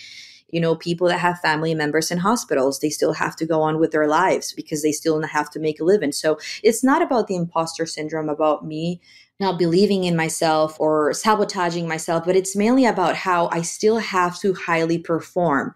you 0.55 0.61
know 0.61 0.77
people 0.77 1.09
that 1.09 1.19
have 1.19 1.41
family 1.41 1.75
members 1.75 2.13
in 2.13 2.19
hospitals 2.19 2.79
they 2.79 2.89
still 2.89 3.13
have 3.13 3.35
to 3.35 3.45
go 3.45 3.61
on 3.61 3.81
with 3.81 3.91
their 3.91 4.07
lives 4.07 4.53
because 4.53 4.83
they 4.83 4.93
still 4.93 5.21
have 5.21 5.51
to 5.51 5.59
make 5.59 5.81
a 5.81 5.85
living. 5.85 6.13
So 6.13 6.39
it's 6.63 6.85
not 6.85 7.03
about 7.03 7.27
the 7.27 7.35
imposter 7.35 7.87
syndrome 7.87 8.29
about 8.29 8.65
me 8.65 9.01
not 9.41 9.59
believing 9.59 10.05
in 10.05 10.15
myself 10.15 10.79
or 10.79 11.13
sabotaging 11.13 11.89
myself 11.89 12.25
but 12.25 12.37
it's 12.37 12.55
mainly 12.55 12.87
about 12.87 13.17
how 13.17 13.49
i 13.49 13.63
still 13.63 13.99
have 13.99 14.39
to 14.39 14.55
highly 14.55 14.97
perform. 14.97 15.75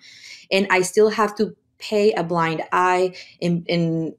And 0.53 0.69
i 0.71 0.83
still 0.83 1.11
have 1.11 1.35
to 1.37 1.57
pay 1.81 2.13
a 2.13 2.23
blind 2.23 2.63
eye 2.71 3.17
in 3.41 3.65
in 3.67 4.15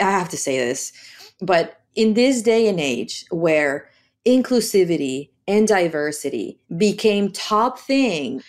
i 0.00 0.10
have 0.10 0.28
to 0.28 0.36
say 0.36 0.58
this 0.58 0.92
but 1.40 1.80
in 1.96 2.14
this 2.14 2.40
day 2.42 2.68
and 2.68 2.78
age 2.78 3.24
where 3.30 3.90
inclusivity 4.26 5.30
and 5.48 5.66
diversity 5.66 6.60
became 6.76 7.32
top 7.32 7.78
thing 7.78 8.42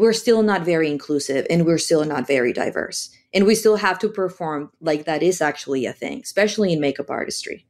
we're 0.00 0.14
still 0.14 0.42
not 0.42 0.64
very 0.64 0.90
inclusive 0.90 1.46
and 1.50 1.66
we're 1.66 1.76
still 1.76 2.04
not 2.06 2.26
very 2.26 2.54
diverse. 2.54 3.10
And 3.34 3.44
we 3.44 3.54
still 3.54 3.76
have 3.76 3.98
to 3.98 4.08
perform 4.08 4.70
like 4.80 5.04
that 5.04 5.22
is 5.22 5.42
actually 5.42 5.84
a 5.84 5.92
thing, 5.92 6.22
especially 6.24 6.72
in 6.72 6.80
makeup 6.80 7.10
artistry. 7.10 7.66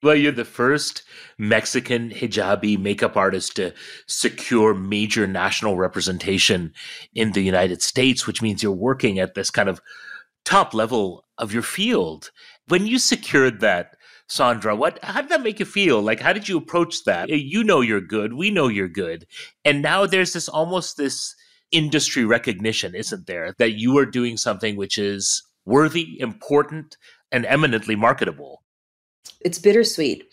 Well, 0.00 0.14
you're 0.14 0.30
the 0.30 0.44
first 0.44 1.02
Mexican 1.38 2.10
hijabi 2.10 2.78
makeup 2.78 3.16
artist 3.16 3.56
to 3.56 3.72
secure 4.06 4.74
major 4.74 5.26
national 5.26 5.76
representation 5.76 6.72
in 7.14 7.32
the 7.32 7.42
United 7.42 7.82
States, 7.82 8.28
which 8.28 8.42
means 8.42 8.62
you're 8.62 8.72
working 8.72 9.18
at 9.18 9.34
this 9.34 9.50
kind 9.50 9.68
of 9.68 9.80
top 10.44 10.74
level 10.74 11.24
of 11.36 11.52
your 11.52 11.62
field. 11.62 12.30
When 12.68 12.86
you 12.86 13.00
secured 13.00 13.58
that, 13.60 13.96
Sandra, 14.28 14.76
what 14.76 15.00
how 15.02 15.20
did 15.20 15.30
that 15.30 15.42
make 15.42 15.58
you 15.58 15.66
feel? 15.66 16.00
Like 16.00 16.20
how 16.20 16.32
did 16.32 16.48
you 16.48 16.58
approach 16.58 17.02
that? 17.04 17.28
You 17.28 17.64
know 17.64 17.80
you're 17.80 18.00
good, 18.00 18.34
we 18.34 18.52
know 18.52 18.68
you're 18.68 18.88
good. 18.88 19.26
And 19.64 19.82
now 19.82 20.06
there's 20.06 20.32
this 20.32 20.48
almost 20.48 20.96
this 20.96 21.34
industry 21.72 22.24
recognition, 22.24 22.94
isn't 22.94 23.26
there? 23.26 23.54
That 23.58 23.72
you 23.72 23.98
are 23.98 24.06
doing 24.06 24.36
something 24.36 24.76
which 24.76 24.98
is 24.98 25.42
worthy, 25.64 26.20
important, 26.20 26.96
and 27.30 27.46
eminently 27.46 27.96
marketable. 27.96 28.62
It's 29.40 29.58
bittersweet. 29.58 30.32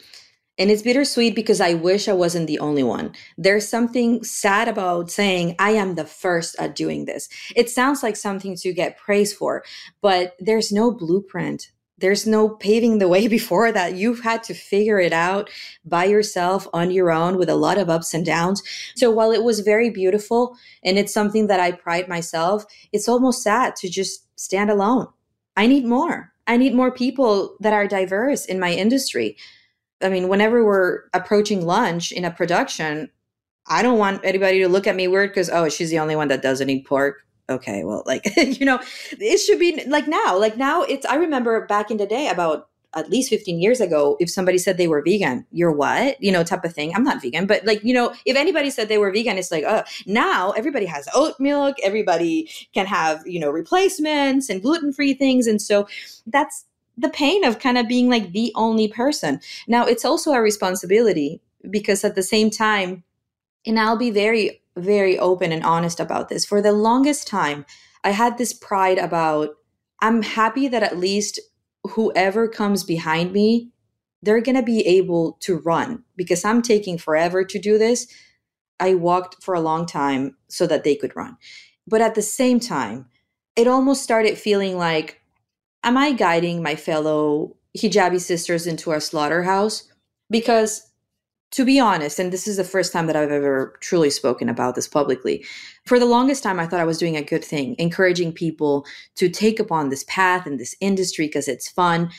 And 0.58 0.70
it's 0.70 0.82
bittersweet 0.82 1.36
because 1.36 1.62
I 1.62 1.74
wish 1.74 2.10
I 2.10 2.14
wasn't 2.14 2.48
the 2.48 2.60
only 2.60 2.84
one. 2.84 3.14
There's 3.38 3.68
something 3.68 4.22
sad 4.26 4.68
about 4.68 5.10
saying, 5.10 5.56
I 5.58 5.72
am 5.72 5.96
the 5.96 6.06
first 6.06 6.58
at 6.60 6.76
doing 6.76 7.06
this. 7.06 7.30
It 7.56 7.70
sounds 7.70 8.04
like 8.04 8.18
something 8.18 8.58
to 8.58 8.74
get 8.74 8.98
praise 8.98 9.34
for, 9.34 9.64
but 10.02 10.36
there's 10.40 10.72
no 10.72 10.92
blueprint 10.92 11.72
there's 12.00 12.26
no 12.28 12.50
paving 12.50 12.98
the 12.98 13.08
way 13.08 13.28
before 13.38 13.72
that. 13.72 13.96
You've 13.96 14.22
had 14.22 14.44
to 14.44 14.54
figure 14.54 15.00
it 15.00 15.14
out 15.14 15.50
by 15.86 16.06
yourself 16.06 16.68
on 16.74 16.92
your 16.92 17.12
own 17.12 17.38
with 17.38 17.50
a 17.50 17.56
lot 17.56 17.78
of 17.78 17.90
ups 17.90 18.14
and 18.14 18.26
downs. 18.26 18.62
So 18.96 19.12
while 19.12 19.32
it 19.32 19.44
was 19.44 19.60
very 19.60 19.90
beautiful 19.90 20.56
and 20.84 20.98
it's 20.98 21.14
something 21.14 21.48
that 21.48 21.60
I 21.60 21.72
pride 21.72 22.08
myself, 22.08 22.66
it's 22.92 23.10
almost 23.10 23.44
sad 23.44 23.76
to 23.78 23.90
just 23.90 24.28
stand 24.40 24.70
alone. 24.70 25.08
I 25.56 25.68
need 25.68 25.86
more. 25.86 26.32
I 26.48 26.58
need 26.58 26.74
more 26.74 26.92
people 26.92 27.56
that 27.60 27.74
are 27.74 27.88
diverse 27.88 28.46
in 28.46 28.60
my 28.60 28.72
industry. 28.72 29.38
I 30.02 30.10
mean, 30.10 30.30
whenever 30.30 30.66
we're 30.66 31.04
approaching 31.14 31.66
lunch 31.66 32.12
in 32.12 32.26
a 32.26 32.32
production, 32.32 33.10
I 33.68 33.84
don't 33.84 34.00
want 34.00 34.24
anybody 34.24 34.60
to 34.60 34.70
look 34.70 34.88
at 34.88 34.96
me 34.96 35.08
weird 35.08 35.30
because, 35.30 35.50
oh, 35.50 35.70
she's 35.70 35.92
the 35.92 36.00
only 36.00 36.16
one 36.16 36.30
that 36.30 36.42
doesn't 36.42 36.70
eat 36.70 36.88
pork 36.88 37.24
okay, 37.50 37.84
well, 37.84 38.04
like, 38.06 38.26
you 38.38 38.66
know, 38.66 38.80
it 39.12 39.40
should 39.40 39.60
be 39.60 39.84
like 39.88 40.08
now, 40.08 40.38
like 40.38 40.58
now 40.58 40.84
it's, 40.84 41.06
I 41.06 41.16
remember 41.16 41.66
back 41.66 41.92
in 41.92 41.98
the 41.98 42.06
day 42.06 42.28
about 42.28 42.70
at 42.96 43.10
least 43.10 43.30
15 43.30 43.62
years 43.62 43.80
ago, 43.80 44.18
if 44.20 44.30
somebody 44.30 44.58
said 44.58 44.78
they 44.78 44.88
were 44.88 45.02
vegan, 45.02 45.46
you're 45.52 45.72
what? 45.72 46.22
You 46.22 46.32
know, 46.32 46.44
type 46.44 46.64
of 46.64 46.74
thing. 46.74 46.94
I'm 46.96 47.04
not 47.04 47.22
vegan, 47.22 47.46
but 47.46 47.64
like, 47.66 47.84
you 47.84 47.94
know, 47.94 48.14
if 48.26 48.36
anybody 48.36 48.72
said 48.72 48.88
they 48.88 48.98
were 48.98 49.12
vegan, 49.12 49.38
it's 49.38 49.52
like, 49.52 49.64
oh, 49.68 49.84
now 50.08 50.52
everybody 50.52 50.88
has 50.88 51.08
oat 51.14 51.36
milk, 51.40 51.76
everybody 51.84 52.50
can 52.74 52.88
have, 52.88 53.22
you 53.28 53.40
know, 53.40 53.52
replacements 53.52 54.50
and 54.50 54.62
gluten 54.62 54.92
free 54.92 55.14
things. 55.14 55.46
And 55.46 55.62
so 55.62 55.88
that's 56.26 56.66
the 56.98 57.10
pain 57.10 57.44
of 57.46 57.60
kind 57.60 57.78
of 57.78 57.88
being 57.88 58.10
like 58.10 58.32
the 58.32 58.52
only 58.56 58.88
person. 58.88 59.40
Now, 59.68 59.86
it's 59.86 60.04
also 60.04 60.32
a 60.32 60.42
responsibility 60.42 61.42
because 61.70 62.04
at 62.04 62.16
the 62.16 62.24
same 62.24 62.50
time, 62.50 63.04
and 63.66 63.80
I'll 63.80 63.98
be 63.98 64.10
very 64.10 64.59
very 64.78 65.18
open 65.18 65.52
and 65.52 65.64
honest 65.64 66.00
about 66.00 66.30
this. 66.30 66.46
For 66.46 66.62
the 66.62 66.72
longest 66.72 67.28
time, 67.28 67.66
I 68.04 68.12
had 68.12 68.38
this 68.38 68.54
pride 68.54 68.98
about 68.98 69.56
I'm 70.02 70.22
happy 70.22 70.68
that 70.70 70.84
at 70.84 70.98
least 70.98 71.40
whoever 71.84 72.48
comes 72.48 72.84
behind 72.84 73.34
me 73.34 73.72
they're 74.22 74.42
going 74.42 74.56
to 74.56 74.64
be 74.64 74.86
able 74.86 75.38
to 75.42 75.60
run 75.60 76.04
because 76.16 76.44
I'm 76.44 76.62
taking 76.62 76.98
forever 76.98 77.44
to 77.44 77.60
do 77.60 77.78
this. 77.78 78.08
I 78.80 78.96
walked 78.96 79.44
for 79.44 79.54
a 79.54 79.62
long 79.62 79.86
time 79.86 80.36
so 80.48 80.68
that 80.68 80.84
they 80.84 80.96
could 80.96 81.16
run. 81.16 81.38
But 81.88 82.02
at 82.02 82.16
the 82.16 82.22
same 82.22 82.60
time, 82.60 83.06
it 83.56 83.68
almost 83.68 84.04
started 84.04 84.38
feeling 84.38 84.78
like, 84.78 85.22
am 85.84 85.98
I 85.98 86.14
guiding 86.14 86.62
my 86.62 86.76
fellow 86.76 87.56
hijabi 87.78 88.20
sisters 88.20 88.68
into 88.68 88.92
a 88.92 89.02
slaughterhouse? 89.02 89.88
Because 90.30 90.89
to 91.52 91.66
be 91.66 91.80
honest, 91.80 92.20
and 92.20 92.32
this 92.32 92.48
is 92.48 92.58
the 92.58 92.64
first 92.64 92.94
time 92.94 93.08
that 93.08 93.16
I've 93.16 93.32
ever 93.32 93.76
truly 93.80 94.10
spoken 94.10 94.50
about 94.50 94.76
this 94.76 94.88
publicly, 94.88 95.46
for 95.86 95.98
the 95.98 96.06
longest 96.06 96.44
time, 96.44 96.60
I 96.60 96.68
thought 96.68 96.80
I 96.80 96.86
was 96.86 97.00
doing 97.00 97.18
a 97.18 97.24
good 97.24 97.44
thing, 97.44 97.76
encouraging 97.80 98.34
people 98.34 98.86
to 99.16 99.30
take 99.30 99.60
upon 99.60 99.90
this 99.90 100.04
path 100.08 100.46
and 100.46 100.60
this 100.60 100.76
industry 100.80 101.26
because 101.26 101.48
it's 101.48 101.68
fun. 101.68 102.12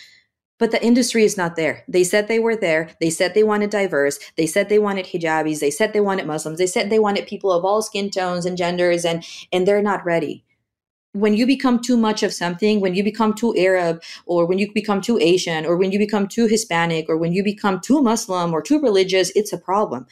But 0.58 0.72
the 0.72 0.84
industry 0.84 1.24
is 1.24 1.36
not 1.36 1.56
there. 1.56 1.84
They 1.88 2.04
said 2.04 2.28
they 2.28 2.38
were 2.38 2.56
there. 2.56 2.90
They 3.00 3.08
said 3.08 3.32
they 3.32 3.44
wanted 3.44 3.70
diverse. 3.70 4.18
They 4.36 4.46
said 4.46 4.68
they 4.68 4.78
wanted 4.78 5.06
hijabis. 5.06 5.60
They 5.60 5.70
said 5.70 5.92
they 5.92 6.00
wanted 6.00 6.26
Muslims. 6.26 6.58
They 6.58 6.66
said 6.66 6.90
they 6.90 6.98
wanted 6.98 7.26
people 7.26 7.50
of 7.50 7.64
all 7.64 7.80
skin 7.80 8.10
tones 8.10 8.44
and 8.44 8.58
genders, 8.58 9.04
and 9.04 9.24
and 9.52 9.66
they're 9.66 9.80
not 9.80 10.04
ready 10.04 10.44
when 11.12 11.34
you 11.34 11.46
become 11.46 11.80
too 11.80 11.96
much 11.96 12.22
of 12.22 12.32
something, 12.32 12.80
when 12.80 12.94
you 12.94 13.02
become 13.02 13.34
too 13.34 13.54
Arab, 13.56 14.02
or 14.26 14.46
when 14.46 14.58
you 14.58 14.72
become 14.72 15.00
too 15.00 15.18
Asian, 15.18 15.66
or 15.66 15.76
when 15.76 15.90
you 15.90 15.98
become 15.98 16.28
too 16.28 16.46
Hispanic, 16.46 17.06
or 17.08 17.16
when 17.16 17.32
you 17.32 17.42
become 17.42 17.80
too 17.80 18.00
Muslim 18.00 18.52
or 18.52 18.62
too 18.62 18.80
religious, 18.80 19.30
it's 19.34 19.52
a 19.52 19.58
problem. 19.58 20.06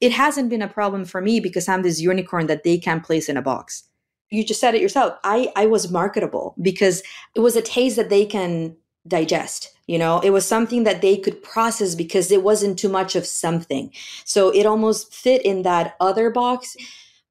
It 0.00 0.12
hasn't 0.12 0.50
been 0.50 0.62
a 0.62 0.68
problem 0.68 1.04
for 1.04 1.20
me 1.20 1.40
because 1.40 1.68
I'm 1.68 1.82
this 1.82 2.00
unicorn 2.00 2.48
that 2.48 2.64
they 2.64 2.76
can't 2.76 3.04
place 3.04 3.28
in 3.28 3.36
a 3.36 3.42
box. 3.42 3.84
You 4.30 4.44
just 4.44 4.60
said 4.60 4.74
it 4.74 4.82
yourself. 4.82 5.14
I, 5.24 5.52
I 5.56 5.66
was 5.66 5.90
marketable 5.90 6.54
because 6.60 7.02
it 7.34 7.40
was 7.40 7.54
a 7.54 7.62
taste 7.62 7.96
that 7.96 8.10
they 8.10 8.26
can 8.26 8.76
digest. 9.06 9.72
You 9.86 9.98
know, 9.98 10.20
it 10.20 10.30
was 10.30 10.46
something 10.46 10.84
that 10.84 11.02
they 11.02 11.16
could 11.16 11.42
process 11.42 11.94
because 11.94 12.30
it 12.30 12.42
wasn't 12.42 12.78
too 12.78 12.88
much 12.88 13.16
of 13.16 13.26
something. 13.26 13.92
So 14.24 14.50
it 14.50 14.64
almost 14.64 15.12
fit 15.12 15.42
in 15.44 15.62
that 15.62 15.96
other 16.00 16.30
box 16.30 16.76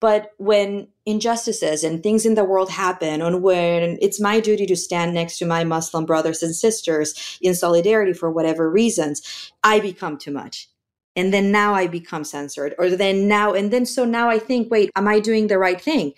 but 0.01 0.33
when 0.37 0.87
injustices 1.05 1.83
and 1.83 2.01
things 2.01 2.25
in 2.25 2.33
the 2.33 2.43
world 2.43 2.71
happen, 2.71 3.21
and 3.21 3.43
when 3.43 3.99
it's 4.01 4.19
my 4.19 4.39
duty 4.39 4.65
to 4.65 4.75
stand 4.75 5.13
next 5.13 5.37
to 5.37 5.45
my 5.45 5.63
Muslim 5.63 6.05
brothers 6.05 6.43
and 6.43 6.55
sisters 6.55 7.37
in 7.39 7.53
solidarity 7.53 8.11
for 8.11 8.29
whatever 8.29 8.69
reasons, 8.69 9.51
I 9.63 9.79
become 9.79 10.17
too 10.17 10.31
much. 10.31 10.67
And 11.15 11.31
then 11.31 11.51
now 11.51 11.75
I 11.75 11.85
become 11.87 12.23
censored. 12.23 12.73
Or 12.79 12.89
then 12.89 13.27
now, 13.27 13.53
and 13.53 13.71
then 13.71 13.85
so 13.85 14.03
now 14.03 14.27
I 14.27 14.39
think, 14.39 14.71
wait, 14.71 14.89
am 14.95 15.07
I 15.07 15.19
doing 15.19 15.47
the 15.47 15.59
right 15.59 15.79
thing? 15.79 16.13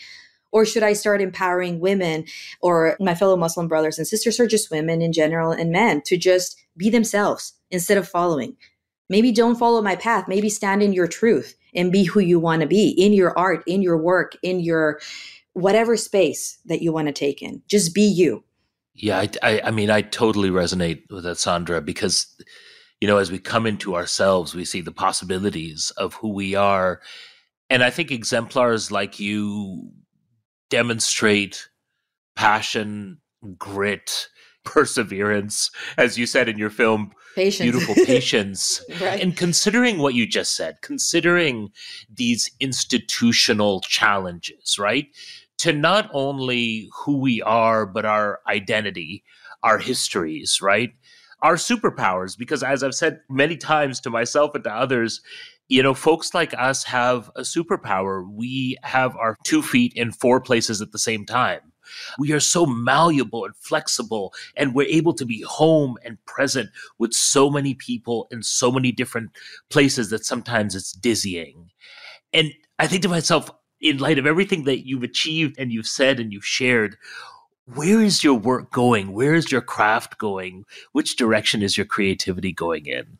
Or 0.53 0.65
should 0.65 0.83
I 0.83 0.93
start 0.93 1.21
empowering 1.21 1.79
women 1.79 2.25
or 2.61 2.95
my 3.01 3.15
fellow 3.15 3.35
Muslim 3.35 3.67
brothers 3.67 3.97
and 3.97 4.07
sisters, 4.07 4.39
or 4.39 4.47
just 4.47 4.71
women 4.71 5.01
in 5.01 5.11
general 5.11 5.51
and 5.51 5.71
men 5.71 6.01
to 6.05 6.15
just 6.15 6.57
be 6.77 6.89
themselves 6.89 7.53
instead 7.69 7.97
of 7.97 8.07
following? 8.07 8.55
Maybe 9.13 9.31
don't 9.31 9.59
follow 9.59 9.79
my 9.79 9.95
path. 9.95 10.27
Maybe 10.27 10.49
stand 10.49 10.81
in 10.81 10.91
your 10.91 11.05
truth 11.05 11.55
and 11.75 11.91
be 11.91 12.03
who 12.03 12.19
you 12.19 12.39
want 12.39 12.63
to 12.63 12.67
be 12.67 12.89
in 12.89 13.13
your 13.13 13.37
art, 13.37 13.63
in 13.67 13.83
your 13.83 13.95
work, 13.95 14.35
in 14.41 14.59
your 14.59 14.99
whatever 15.53 15.95
space 15.95 16.57
that 16.65 16.81
you 16.81 16.91
want 16.91 17.09
to 17.09 17.13
take 17.13 17.43
in. 17.43 17.61
Just 17.67 17.93
be 17.93 18.01
you. 18.01 18.43
Yeah, 18.95 19.19
I, 19.19 19.29
I, 19.43 19.61
I 19.65 19.69
mean, 19.69 19.91
I 19.91 20.01
totally 20.01 20.49
resonate 20.49 21.03
with 21.11 21.25
that, 21.25 21.37
Sandra, 21.37 21.79
because 21.79 22.35
you 23.01 23.07
know, 23.07 23.19
as 23.19 23.31
we 23.31 23.37
come 23.37 23.67
into 23.67 23.95
ourselves, 23.95 24.55
we 24.55 24.65
see 24.65 24.81
the 24.81 24.91
possibilities 24.91 25.91
of 25.95 26.15
who 26.15 26.29
we 26.29 26.55
are, 26.55 26.99
and 27.69 27.83
I 27.83 27.91
think 27.91 28.09
exemplars 28.09 28.89
like 28.89 29.19
you 29.19 29.91
demonstrate 30.71 31.69
passion, 32.35 33.19
grit, 33.59 34.27
perseverance, 34.63 35.71
as 35.97 36.17
you 36.17 36.25
said 36.25 36.49
in 36.49 36.57
your 36.57 36.69
film, 36.69 37.11
patience. 37.35 37.71
beautiful 37.71 37.95
patience. 38.05 38.83
right. 39.01 39.21
And 39.21 39.35
considering 39.35 39.99
what 39.99 40.13
you 40.13 40.25
just 40.25 40.55
said, 40.55 40.81
considering 40.81 41.69
these 42.13 42.49
institutional 42.59 43.81
challenges, 43.81 44.77
right? 44.79 45.07
To 45.59 45.73
not 45.73 46.09
only 46.13 46.89
who 47.03 47.17
we 47.17 47.41
are, 47.41 47.85
but 47.85 48.05
our 48.05 48.39
identity, 48.47 49.23
our 49.61 49.77
histories, 49.77 50.59
right? 50.61 50.91
Our 51.41 51.55
superpowers, 51.55 52.37
because 52.37 52.63
as 52.63 52.83
I've 52.83 52.95
said 52.95 53.19
many 53.29 53.57
times 53.57 53.99
to 54.01 54.09
myself 54.09 54.55
and 54.55 54.63
to 54.63 54.71
others, 54.71 55.21
you 55.67 55.81
know, 55.81 55.93
folks 55.93 56.33
like 56.33 56.53
us 56.57 56.83
have 56.85 57.31
a 57.35 57.41
superpower. 57.41 58.25
We 58.29 58.77
have 58.83 59.15
our 59.15 59.37
two 59.43 59.61
feet 59.61 59.93
in 59.95 60.11
four 60.11 60.41
places 60.41 60.81
at 60.81 60.91
the 60.91 60.99
same 60.99 61.25
time 61.25 61.72
we 62.17 62.31
are 62.31 62.39
so 62.39 62.65
malleable 62.65 63.45
and 63.45 63.55
flexible, 63.55 64.33
and 64.55 64.73
we're 64.73 64.87
able 64.87 65.13
to 65.13 65.25
be 65.25 65.41
home 65.41 65.97
and 66.03 66.23
present 66.25 66.69
with 66.97 67.13
so 67.13 67.49
many 67.49 67.73
people 67.73 68.27
in 68.31 68.43
so 68.43 68.71
many 68.71 68.91
different 68.91 69.31
places 69.69 70.09
that 70.09 70.25
sometimes 70.25 70.75
it's 70.75 70.91
dizzying. 70.91 71.71
And 72.33 72.53
I 72.79 72.87
think 72.87 73.01
to 73.03 73.09
myself, 73.09 73.51
in 73.81 73.97
light 73.97 74.17
of 74.17 74.25
everything 74.25 74.63
that 74.63 74.87
you've 74.87 75.03
achieved 75.03 75.55
and 75.59 75.71
you've 75.71 75.87
said 75.87 76.19
and 76.19 76.31
you've 76.31 76.45
shared, 76.45 76.97
where 77.65 78.01
is 78.01 78.23
your 78.23 78.35
work 78.35 78.71
going? 78.71 79.11
Where 79.13 79.33
is 79.35 79.51
your 79.51 79.61
craft 79.61 80.17
going? 80.17 80.65
Which 80.91 81.15
direction 81.15 81.61
is 81.61 81.77
your 81.77 81.85
creativity 81.85 82.51
going 82.51 82.85
in? 82.85 83.17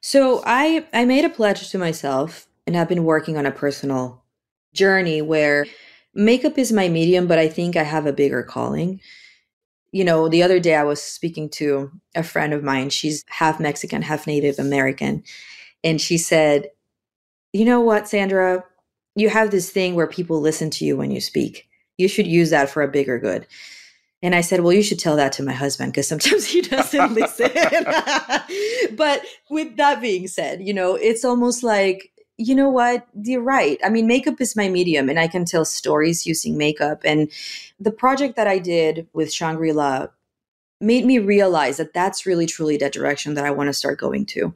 So 0.00 0.42
I 0.44 0.84
I 0.92 1.04
made 1.04 1.24
a 1.24 1.30
pledge 1.30 1.70
to 1.70 1.78
myself 1.78 2.48
and 2.66 2.76
I've 2.76 2.88
been 2.88 3.04
working 3.04 3.36
on 3.36 3.46
a 3.46 3.52
personal 3.52 4.22
journey 4.74 5.22
where 5.22 5.66
makeup 6.14 6.58
is 6.58 6.72
my 6.72 6.88
medium, 6.88 7.26
but 7.26 7.38
I 7.38 7.48
think 7.48 7.76
I 7.76 7.82
have 7.82 8.06
a 8.06 8.12
bigger 8.12 8.42
calling. 8.42 9.00
You 9.92 10.04
know, 10.04 10.28
the 10.28 10.42
other 10.42 10.58
day 10.58 10.74
I 10.74 10.84
was 10.84 11.02
speaking 11.02 11.48
to 11.50 11.90
a 12.14 12.22
friend 12.22 12.52
of 12.52 12.62
mine. 12.62 12.90
She's 12.90 13.24
half 13.28 13.60
Mexican, 13.60 14.02
half 14.02 14.26
Native 14.26 14.58
American. 14.58 15.22
And 15.84 16.00
she 16.00 16.16
said, 16.18 16.70
You 17.52 17.64
know 17.64 17.80
what, 17.80 18.08
Sandra? 18.08 18.64
You 19.14 19.28
have 19.28 19.50
this 19.50 19.70
thing 19.70 19.94
where 19.94 20.06
people 20.06 20.40
listen 20.40 20.70
to 20.70 20.84
you 20.84 20.96
when 20.96 21.10
you 21.10 21.20
speak. 21.20 21.68
You 21.98 22.08
should 22.08 22.26
use 22.26 22.50
that 22.50 22.70
for 22.70 22.82
a 22.82 22.88
bigger 22.88 23.18
good. 23.18 23.46
And 24.22 24.34
I 24.34 24.40
said, 24.40 24.60
Well, 24.60 24.72
you 24.72 24.82
should 24.82 24.98
tell 25.00 25.16
that 25.16 25.32
to 25.32 25.42
my 25.42 25.52
husband 25.52 25.92
because 25.92 26.08
sometimes 26.08 26.46
he 26.52 26.62
doesn't 26.62 27.14
listen. 27.14 27.50
but 28.96 29.24
with 29.50 29.76
that 29.76 30.00
being 30.00 30.28
said, 30.28 30.62
you 30.62 30.72
know, 30.72 30.94
it's 30.94 31.24
almost 31.24 31.62
like 31.62 32.11
you 32.38 32.54
know 32.54 32.68
what? 32.68 33.06
You're 33.22 33.42
right. 33.42 33.78
I 33.84 33.90
mean, 33.90 34.06
makeup 34.06 34.40
is 34.40 34.56
my 34.56 34.68
medium 34.68 35.08
and 35.08 35.18
I 35.18 35.28
can 35.28 35.44
tell 35.44 35.64
stories 35.64 36.26
using 36.26 36.56
makeup. 36.56 37.02
And 37.04 37.30
the 37.78 37.92
project 37.92 38.36
that 38.36 38.46
I 38.46 38.58
did 38.58 39.06
with 39.12 39.32
Shangri 39.32 39.72
La 39.72 40.08
made 40.80 41.04
me 41.04 41.18
realize 41.18 41.76
that 41.76 41.94
that's 41.94 42.26
really 42.26 42.46
truly 42.46 42.76
the 42.76 42.90
direction 42.90 43.34
that 43.34 43.44
I 43.44 43.50
want 43.52 43.68
to 43.68 43.72
start 43.72 44.00
going 44.00 44.26
to. 44.26 44.52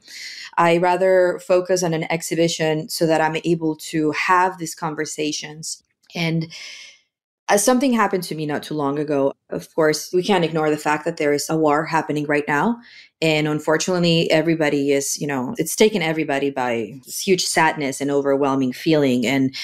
I 0.57 0.77
rather 0.77 1.39
focus 1.45 1.83
on 1.83 1.93
an 1.93 2.11
exhibition 2.11 2.89
so 2.89 3.05
that 3.05 3.21
I'm 3.21 3.37
able 3.45 3.75
to 3.75 4.11
have 4.11 4.57
these 4.57 4.75
conversations. 4.75 5.83
And 6.13 6.47
as 7.49 7.63
something 7.63 7.93
happened 7.93 8.23
to 8.23 8.35
me 8.35 8.45
not 8.45 8.63
too 8.63 8.73
long 8.73 8.99
ago, 8.99 9.33
of 9.49 9.73
course, 9.73 10.11
we 10.13 10.21
can't 10.21 10.43
ignore 10.43 10.69
the 10.69 10.77
fact 10.77 11.05
that 11.05 11.17
there 11.17 11.31
is 11.31 11.49
a 11.49 11.55
war 11.55 11.85
happening 11.85 12.25
right 12.25 12.43
now. 12.47 12.77
And 13.21 13.47
unfortunately, 13.47 14.29
everybody 14.29 14.91
is, 14.91 15.19
you 15.19 15.27
know, 15.27 15.55
it's 15.57 15.75
taken 15.75 16.01
everybody 16.01 16.49
by 16.49 16.99
this 17.05 17.19
huge 17.19 17.45
sadness 17.45 18.01
and 18.01 18.11
overwhelming 18.11 18.73
feeling. 18.73 19.25
And 19.25 19.55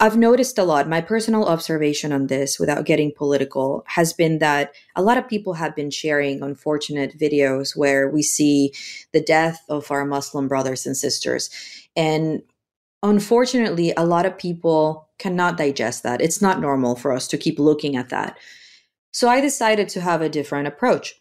I've 0.00 0.16
noticed 0.16 0.58
a 0.58 0.64
lot. 0.64 0.88
My 0.88 1.00
personal 1.00 1.46
observation 1.46 2.12
on 2.12 2.26
this, 2.26 2.58
without 2.58 2.86
getting 2.86 3.12
political, 3.16 3.84
has 3.86 4.12
been 4.12 4.38
that 4.38 4.74
a 4.96 5.02
lot 5.02 5.16
of 5.16 5.28
people 5.28 5.54
have 5.54 5.76
been 5.76 5.90
sharing 5.90 6.42
unfortunate 6.42 7.16
videos 7.16 7.76
where 7.76 8.08
we 8.08 8.22
see 8.22 8.72
the 9.12 9.22
death 9.22 9.62
of 9.68 9.92
our 9.92 10.04
Muslim 10.04 10.48
brothers 10.48 10.86
and 10.86 10.96
sisters. 10.96 11.50
And 11.94 12.42
unfortunately, 13.04 13.92
a 13.96 14.04
lot 14.04 14.26
of 14.26 14.36
people 14.36 15.08
cannot 15.22 15.56
digest 15.56 16.02
that. 16.02 16.20
It's 16.20 16.42
not 16.42 16.60
normal 16.60 16.96
for 16.96 17.12
us 17.12 17.28
to 17.28 17.38
keep 17.38 17.58
looking 17.58 17.96
at 17.96 18.08
that. 18.08 18.36
So 19.12 19.28
I 19.28 19.40
decided 19.40 19.88
to 19.90 20.00
have 20.00 20.20
a 20.20 20.28
different 20.28 20.66
approach. 20.66 21.14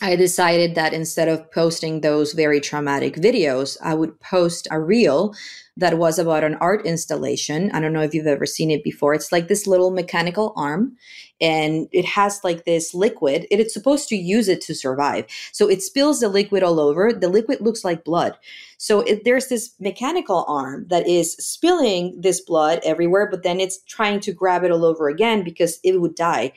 I 0.00 0.16
decided 0.16 0.74
that 0.74 0.94
instead 0.94 1.28
of 1.28 1.50
posting 1.52 2.00
those 2.00 2.32
very 2.32 2.60
traumatic 2.60 3.16
videos, 3.16 3.76
I 3.82 3.94
would 3.94 4.18
post 4.20 4.66
a 4.70 4.80
reel 4.80 5.34
that 5.76 5.96
was 5.96 6.18
about 6.18 6.44
an 6.44 6.56
art 6.56 6.84
installation. 6.84 7.70
I 7.72 7.80
don't 7.80 7.92
know 7.92 8.02
if 8.02 8.12
you've 8.12 8.26
ever 8.26 8.44
seen 8.44 8.70
it 8.70 8.84
before. 8.84 9.14
It's 9.14 9.32
like 9.32 9.48
this 9.48 9.66
little 9.66 9.90
mechanical 9.90 10.52
arm 10.56 10.96
and 11.40 11.88
it 11.92 12.04
has 12.04 12.40
like 12.44 12.64
this 12.64 12.94
liquid. 12.94 13.46
It 13.50 13.58
is 13.60 13.72
supposed 13.72 14.08
to 14.08 14.16
use 14.16 14.48
it 14.48 14.60
to 14.62 14.74
survive. 14.74 15.26
So 15.52 15.68
it 15.68 15.82
spills 15.82 16.20
the 16.20 16.28
liquid 16.28 16.62
all 16.62 16.78
over. 16.78 17.12
The 17.12 17.28
liquid 17.28 17.60
looks 17.60 17.84
like 17.84 18.04
blood. 18.04 18.36
So 18.76 19.00
it, 19.00 19.24
there's 19.24 19.48
this 19.48 19.74
mechanical 19.80 20.44
arm 20.46 20.86
that 20.88 21.06
is 21.06 21.34
spilling 21.34 22.20
this 22.20 22.40
blood 22.40 22.80
everywhere, 22.84 23.28
but 23.30 23.42
then 23.42 23.60
it's 23.60 23.82
trying 23.84 24.20
to 24.20 24.32
grab 24.32 24.64
it 24.64 24.70
all 24.70 24.84
over 24.84 25.08
again 25.08 25.42
because 25.42 25.78
it 25.84 26.00
would 26.00 26.16
die 26.16 26.52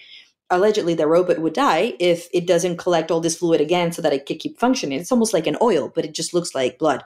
allegedly 0.49 0.93
the 0.93 1.07
robot 1.07 1.39
would 1.39 1.53
die 1.53 1.93
if 1.99 2.27
it 2.33 2.45
doesn't 2.45 2.77
collect 2.77 3.11
all 3.11 3.19
this 3.19 3.37
fluid 3.37 3.61
again 3.61 3.91
so 3.91 4.01
that 4.01 4.13
it 4.13 4.25
could 4.25 4.39
keep 4.39 4.59
functioning. 4.59 4.99
It's 4.99 5.11
almost 5.11 5.33
like 5.33 5.47
an 5.47 5.57
oil, 5.61 5.91
but 5.93 6.05
it 6.05 6.13
just 6.13 6.33
looks 6.33 6.53
like 6.53 6.77
blood. 6.77 7.03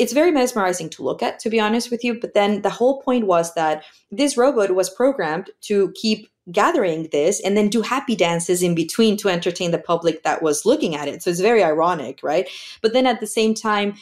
it's 0.00 0.14
very 0.14 0.32
mesmerizing 0.32 0.88
to 0.88 1.02
look 1.02 1.22
at, 1.22 1.38
to 1.38 1.50
be 1.50 1.60
honest 1.60 1.90
with 1.90 2.02
you. 2.02 2.18
But 2.18 2.32
then 2.32 2.62
the 2.62 2.70
whole 2.70 3.02
point 3.02 3.26
was 3.26 3.52
that 3.52 3.84
this 4.10 4.34
robot 4.34 4.74
was 4.74 4.88
programmed 4.88 5.50
to 5.62 5.92
keep 5.94 6.26
gathering 6.50 7.08
this 7.12 7.38
and 7.40 7.54
then 7.54 7.68
do 7.68 7.82
happy 7.82 8.16
dances 8.16 8.62
in 8.62 8.74
between 8.74 9.18
to 9.18 9.28
entertain 9.28 9.72
the 9.72 9.78
public 9.78 10.22
that 10.22 10.42
was 10.42 10.64
looking 10.64 10.94
at 10.94 11.06
it. 11.06 11.22
So 11.22 11.28
it's 11.28 11.40
very 11.40 11.62
ironic, 11.62 12.20
right? 12.22 12.48
But 12.80 12.94
then 12.94 13.06
at 13.06 13.20
the 13.20 13.26
same 13.26 13.52
time, 13.52 13.94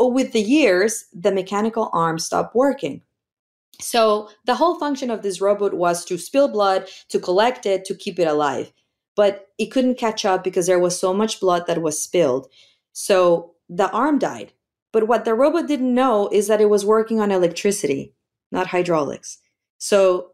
with 0.00 0.32
the 0.32 0.42
years, 0.42 1.04
the 1.12 1.30
mechanical 1.30 1.88
arm 1.92 2.18
stopped 2.18 2.56
working. 2.56 3.00
So 3.80 4.30
the 4.44 4.54
whole 4.54 4.78
function 4.78 5.10
of 5.10 5.22
this 5.22 5.40
robot 5.40 5.74
was 5.74 6.04
to 6.06 6.18
spill 6.18 6.48
blood, 6.48 6.88
to 7.10 7.18
collect 7.18 7.66
it, 7.66 7.84
to 7.86 7.94
keep 7.94 8.18
it 8.18 8.28
alive. 8.28 8.72
But 9.14 9.48
it 9.58 9.66
couldn't 9.66 9.98
catch 9.98 10.24
up 10.24 10.44
because 10.44 10.66
there 10.66 10.78
was 10.78 10.98
so 10.98 11.14
much 11.14 11.40
blood 11.40 11.66
that 11.66 11.82
was 11.82 12.00
spilled. 12.00 12.48
So 12.92 13.54
the 13.68 13.90
arm 13.90 14.18
died 14.18 14.52
but 14.96 15.08
what 15.08 15.26
the 15.26 15.34
robot 15.34 15.66
didn't 15.66 15.94
know 15.94 16.30
is 16.32 16.46
that 16.46 16.62
it 16.62 16.70
was 16.70 16.82
working 16.82 17.20
on 17.20 17.30
electricity, 17.30 18.14
not 18.50 18.68
hydraulics. 18.68 19.36
So 19.76 20.30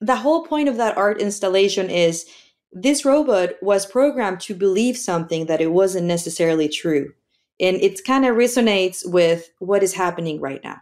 the 0.00 0.14
whole 0.14 0.46
point 0.46 0.68
of 0.68 0.76
that 0.76 0.96
art 0.96 1.20
installation 1.20 1.90
is 1.90 2.24
this 2.70 3.04
robot 3.04 3.54
was 3.60 3.86
programmed 3.86 4.38
to 4.42 4.54
believe 4.54 4.96
something 4.96 5.46
that 5.46 5.60
it 5.60 5.72
wasn't 5.72 6.06
necessarily 6.06 6.68
true. 6.68 7.12
And 7.58 7.76
it 7.78 8.04
kind 8.04 8.24
of 8.24 8.36
resonates 8.36 9.02
with 9.04 9.50
what 9.58 9.82
is 9.82 9.94
happening 9.94 10.40
right 10.40 10.62
now 10.62 10.76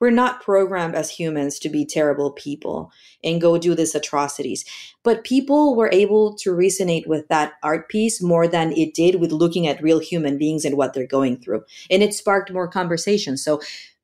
we're 0.00 0.10
not 0.10 0.42
programmed 0.42 0.94
as 0.94 1.10
humans 1.10 1.58
to 1.60 1.68
be 1.68 1.84
terrible 1.84 2.32
people 2.32 2.92
and 3.24 3.40
go 3.40 3.58
do 3.58 3.74
these 3.74 3.94
atrocities. 3.94 4.64
But 5.02 5.24
people 5.24 5.76
were 5.76 5.90
able 5.92 6.34
to 6.36 6.50
resonate 6.50 7.06
with 7.06 7.28
that 7.28 7.54
art 7.62 7.88
piece 7.88 8.22
more 8.22 8.46
than 8.46 8.72
it 8.72 8.94
did 8.94 9.16
with 9.16 9.32
looking 9.32 9.66
at 9.66 9.82
real 9.82 9.98
human 9.98 10.38
beings 10.38 10.64
and 10.64 10.76
what 10.76 10.94
they're 10.94 11.06
going 11.06 11.38
through. 11.38 11.64
And 11.90 12.02
it 12.02 12.14
sparked 12.14 12.52
more 12.52 12.68
conversation. 12.68 13.36
So, 13.36 13.60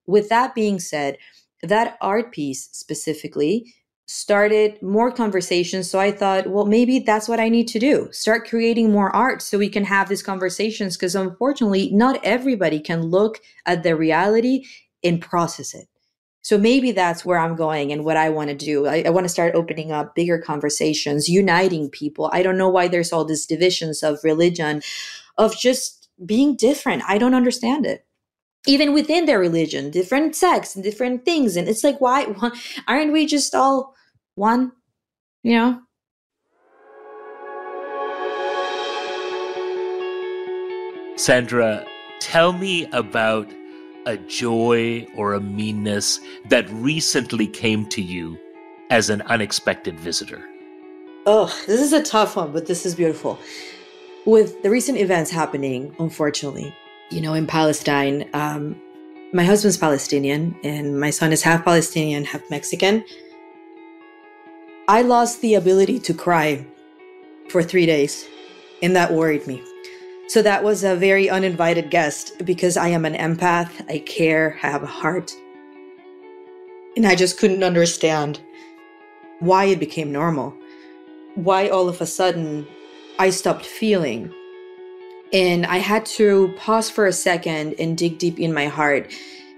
with 0.07 0.29
that 0.29 0.55
being 0.55 0.79
said, 0.79 1.17
that 1.63 1.97
art 2.03 2.31
piece 2.33 2.69
specifically 2.73 3.75
started 4.07 4.81
more 4.83 5.11
conversations. 5.11 5.91
So 5.91 5.99
I 5.99 6.13
thought, 6.13 6.47
well, 6.47 6.67
maybe 6.67 6.99
that's 6.99 7.29
what 7.29 7.41
I 7.41 7.49
need 7.49 7.69
to 7.69 7.79
do. 7.79 8.09
Start 8.13 8.47
creating 8.47 8.93
more 8.93 9.15
art 9.17 9.41
so 9.41 9.57
we 9.57 9.71
can 9.71 9.85
have 9.85 10.09
these 10.09 10.23
conversations. 10.23 10.97
Because 10.97 11.15
unfortunately, 11.15 11.91
not 11.91 12.21
everybody 12.23 12.81
can 12.81 13.03
look 13.03 13.41
at 13.65 13.83
the 13.83 13.97
reality 13.97 14.67
and 15.05 15.21
process 15.21 15.75
it. 15.75 15.87
So 16.43 16.59
maybe 16.59 16.93
that's 16.93 17.25
where 17.25 17.39
I'm 17.39 17.57
going 17.57 17.91
and 17.91 18.05
what 18.05 18.19
I 18.19 18.29
want 18.29 18.51
to 18.51 18.55
do. 18.55 18.87
I, 18.87 19.05
I 19.07 19.11
want 19.11 19.25
to 19.25 19.31
start 19.31 19.55
opening 19.55 19.93
up 19.93 20.15
bigger 20.15 20.39
conversations, 20.39 21.27
uniting 21.27 21.89
people. 21.89 22.29
I 22.35 22.43
don't 22.43 22.59
know 22.59 22.69
why 22.69 22.87
there's 22.87 23.13
all 23.13 23.25
these 23.25 23.47
divisions 23.47 24.03
of 24.03 24.19
religion, 24.23 24.83
of 25.39 25.57
just 25.57 26.11
being 26.25 26.55
different. 26.55 27.03
I 27.09 27.17
don't 27.17 27.35
understand 27.35 27.87
it. 27.87 28.05
Even 28.67 28.93
within 28.93 29.25
their 29.25 29.39
religion, 29.39 29.91
different 29.91 30.37
sects 30.37 30.75
and 30.75 30.85
different 30.85 31.25
things. 31.25 31.57
And 31.57 31.67
it's 31.67 31.83
like, 31.83 32.01
why, 32.01 32.25
why 32.25 32.51
aren't 32.87 33.13
we 33.13 33.25
just 33.25 33.55
all 33.55 33.95
one? 34.35 34.73
You 35.43 35.57
know? 35.57 35.81
Sandra, 41.17 41.87
tell 42.21 42.53
me 42.53 42.87
about 42.93 43.49
a 44.07 44.17
joy 44.17 45.07
or 45.17 45.35
a 45.35 45.41
meanness 45.41 46.21
that 46.49 46.69
recently 46.71 47.47
came 47.47 47.87
to 47.87 48.03
you 48.03 48.39
as 48.91 49.11
an 49.11 49.23
unexpected 49.23 49.99
visitor? 49.99 50.45
Oh, 51.27 51.47
this 51.67 51.81
is 51.81 51.93
a 51.93 52.03
tough 52.03 52.37
one, 52.37 52.53
but 52.53 52.67
this 52.67 52.85
is 52.85 52.95
beautiful. 52.95 53.39
With 54.27 54.63
the 54.63 54.71
recent 54.71 54.99
events 54.99 55.31
happening, 55.31 55.95
unfortunately, 55.99 56.75
you 57.11 57.21
know, 57.21 57.35
in 57.35 57.47
Palestine, 57.47 58.29
um, 58.35 58.81
my 59.33 59.45
husband's 59.45 59.77
Palestinian 59.77 60.55
and 60.63 61.01
my 61.01 61.11
son 61.11 61.33
is 61.33 61.43
half 61.43 61.65
Palestinian, 61.65 62.25
half 62.25 62.49
Mexican. 62.51 63.05
I 64.87 65.03
lost 65.03 65.41
the 65.41 65.55
ability 65.55 65.99
to 66.01 66.15
cry 66.15 66.65
for 67.49 67.63
three 67.63 67.87
days, 67.87 68.27
and 68.83 68.95
that 68.97 69.13
worried 69.13 69.47
me. 69.47 69.63
So 70.27 70.43
that 70.43 70.65
was 70.65 70.85
a 70.85 70.97
very 70.97 71.29
uninvited 71.29 71.91
guest 71.91 72.33
because 72.45 72.77
I 72.77 72.89
am 72.89 73.05
an 73.05 73.15
empath. 73.15 73.71
I 73.89 73.99
care, 73.99 74.59
I 74.63 74.69
have 74.69 74.83
a 74.83 74.87
heart. 74.87 75.33
And 76.97 77.07
I 77.07 77.15
just 77.15 77.39
couldn't 77.39 77.63
understand 77.63 78.41
why 79.41 79.67
it 79.67 79.81
became 79.81 80.13
normal. 80.13 80.55
Why 81.35 81.69
all 81.69 81.89
of 81.89 82.01
a 82.01 82.07
sudden 82.07 82.67
I 83.19 83.31
stopped 83.31 83.67
feeling. 83.67 84.33
And 85.33 85.67
I 85.67 85.79
had 85.79 86.07
to 86.07 86.55
pause 86.57 86.89
for 86.89 87.07
a 87.07 87.13
second 87.13 87.75
and 87.79 87.99
dig 87.99 88.19
deep 88.19 88.39
in 88.39 88.55
my 88.55 88.67
heart 88.67 89.13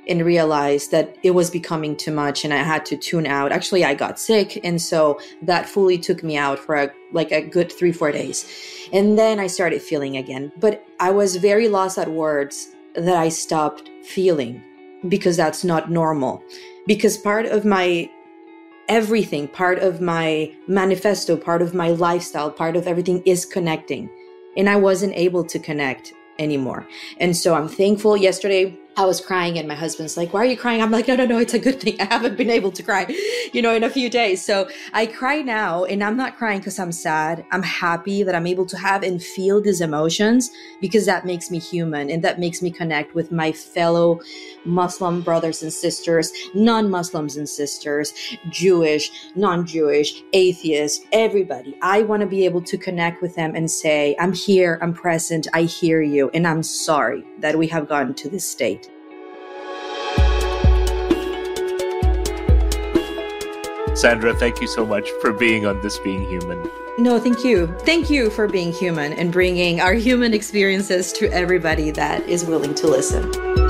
and 0.08 0.24
realized 0.24 0.90
that 0.90 1.16
it 1.22 1.32
was 1.32 1.50
becoming 1.50 1.96
too 1.96 2.12
much 2.12 2.44
and 2.44 2.54
I 2.54 2.58
had 2.58 2.86
to 2.86 2.96
tune 2.96 3.26
out. 3.26 3.52
Actually, 3.52 3.84
I 3.84 3.94
got 3.94 4.18
sick. 4.18 4.60
And 4.64 4.80
so 4.80 5.18
that 5.42 5.68
fully 5.68 5.98
took 5.98 6.22
me 6.22 6.36
out 6.36 6.58
for 6.58 6.76
a, 6.76 6.90
like 7.12 7.32
a 7.32 7.42
good 7.42 7.72
three, 7.72 7.92
four 7.92 8.12
days. 8.12 8.46
And 8.92 9.18
then 9.18 9.40
I 9.40 9.46
started 9.46 9.82
feeling 9.82 10.16
again. 10.16 10.52
But 10.58 10.84
I 11.00 11.10
was 11.10 11.36
very 11.36 11.68
lost 11.68 11.98
at 11.98 12.10
words 12.10 12.68
that 12.94 13.16
I 13.16 13.28
stopped 13.28 13.90
feeling 14.04 14.62
because 15.08 15.36
that's 15.36 15.64
not 15.64 15.90
normal. 15.90 16.42
Because 16.86 17.16
part 17.16 17.46
of 17.46 17.64
my 17.64 18.08
everything, 18.88 19.48
part 19.48 19.80
of 19.80 20.00
my 20.00 20.54
manifesto, 20.68 21.36
part 21.36 21.60
of 21.62 21.74
my 21.74 21.90
lifestyle, 21.90 22.50
part 22.50 22.76
of 22.76 22.86
everything 22.86 23.22
is 23.24 23.44
connecting. 23.44 24.08
And 24.56 24.68
I 24.68 24.76
wasn't 24.76 25.14
able 25.14 25.44
to 25.44 25.58
connect 25.58 26.14
anymore. 26.38 26.86
And 27.18 27.36
so 27.36 27.54
I'm 27.54 27.68
thankful. 27.68 28.16
Yesterday, 28.16 28.78
I 28.98 29.04
was 29.04 29.20
crying 29.20 29.58
and 29.58 29.68
my 29.68 29.74
husband's 29.74 30.16
like, 30.16 30.32
why 30.32 30.40
are 30.40 30.46
you 30.46 30.56
crying? 30.56 30.80
I'm 30.80 30.90
like, 30.90 31.06
no, 31.06 31.16
no, 31.16 31.26
no, 31.26 31.38
it's 31.38 31.52
a 31.52 31.58
good 31.58 31.80
thing. 31.80 31.96
I 32.00 32.06
haven't 32.06 32.38
been 32.38 32.48
able 32.48 32.72
to 32.72 32.82
cry, 32.82 33.06
you 33.52 33.60
know, 33.60 33.74
in 33.74 33.84
a 33.84 33.90
few 33.90 34.08
days. 34.08 34.42
So 34.42 34.70
I 34.94 35.04
cry 35.04 35.42
now 35.42 35.84
and 35.84 36.02
I'm 36.02 36.16
not 36.16 36.38
crying 36.38 36.60
because 36.60 36.78
I'm 36.78 36.92
sad. 36.92 37.44
I'm 37.52 37.62
happy 37.62 38.22
that 38.22 38.34
I'm 38.34 38.46
able 38.46 38.64
to 38.64 38.78
have 38.78 39.02
and 39.02 39.22
feel 39.22 39.60
these 39.60 39.82
emotions 39.82 40.50
because 40.80 41.04
that 41.04 41.26
makes 41.26 41.50
me 41.50 41.58
human 41.58 42.08
and 42.08 42.24
that 42.24 42.40
makes 42.40 42.62
me 42.62 42.70
connect 42.70 43.14
with 43.14 43.30
my 43.30 43.52
fellow 43.52 44.18
Muslim 44.64 45.20
brothers 45.20 45.62
and 45.62 45.72
sisters, 45.72 46.32
non-Muslims 46.54 47.36
and 47.36 47.48
sisters, 47.48 48.14
Jewish, 48.48 49.10
non-Jewish, 49.34 50.22
atheists, 50.32 51.04
everybody. 51.12 51.76
I 51.82 52.00
want 52.00 52.22
to 52.22 52.26
be 52.26 52.46
able 52.46 52.62
to 52.62 52.78
connect 52.78 53.20
with 53.20 53.36
them 53.36 53.54
and 53.54 53.70
say, 53.70 54.16
I'm 54.18 54.32
here, 54.32 54.78
I'm 54.80 54.94
present, 54.94 55.48
I 55.52 55.64
hear 55.64 56.00
you, 56.00 56.30
and 56.32 56.46
I'm 56.46 56.62
sorry 56.62 57.24
that 57.38 57.58
we 57.58 57.66
have 57.68 57.88
gotten 57.88 58.14
to 58.14 58.28
this 58.28 58.46
state. 58.46 58.90
Sandra, 63.94 64.34
thank 64.34 64.60
you 64.60 64.66
so 64.66 64.84
much 64.84 65.08
for 65.22 65.32
being 65.32 65.64
on 65.64 65.80
This 65.80 65.98
Being 65.98 66.28
Human. 66.28 66.70
No, 66.98 67.18
thank 67.18 67.44
you. 67.44 67.66
Thank 67.80 68.10
you 68.10 68.30
for 68.30 68.46
being 68.46 68.72
human 68.72 69.14
and 69.14 69.32
bringing 69.32 69.80
our 69.80 69.94
human 69.94 70.34
experiences 70.34 71.12
to 71.14 71.32
everybody 71.32 71.90
that 71.92 72.26
is 72.28 72.44
willing 72.44 72.74
to 72.74 72.86
listen. 72.86 73.65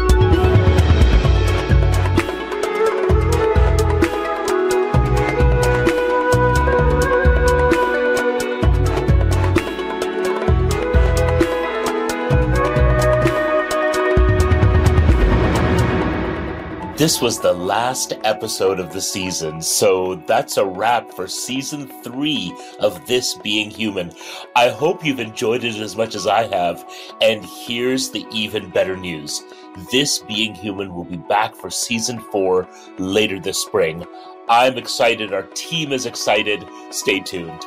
This 16.96 17.20
was 17.20 17.38
the 17.38 17.52
last 17.52 18.14
episode 18.24 18.80
of 18.80 18.90
the 18.90 19.02
season, 19.02 19.60
so 19.60 20.14
that's 20.26 20.56
a 20.56 20.64
wrap 20.64 21.12
for 21.12 21.28
season 21.28 21.88
three 22.02 22.56
of 22.80 23.06
This 23.06 23.34
Being 23.34 23.68
Human. 23.68 24.12
I 24.54 24.70
hope 24.70 25.04
you've 25.04 25.20
enjoyed 25.20 25.62
it 25.62 25.76
as 25.76 25.94
much 25.94 26.14
as 26.14 26.26
I 26.26 26.44
have, 26.46 26.90
and 27.20 27.44
here's 27.44 28.08
the 28.08 28.24
even 28.32 28.70
better 28.70 28.96
news. 28.96 29.44
This 29.92 30.20
Being 30.20 30.54
Human 30.54 30.94
will 30.94 31.04
be 31.04 31.18
back 31.18 31.54
for 31.54 31.68
season 31.68 32.18
four 32.18 32.66
later 32.96 33.38
this 33.38 33.60
spring. 33.60 34.06
I'm 34.48 34.78
excited, 34.78 35.34
our 35.34 35.42
team 35.42 35.92
is 35.92 36.06
excited. 36.06 36.64
Stay 36.88 37.20
tuned. 37.20 37.62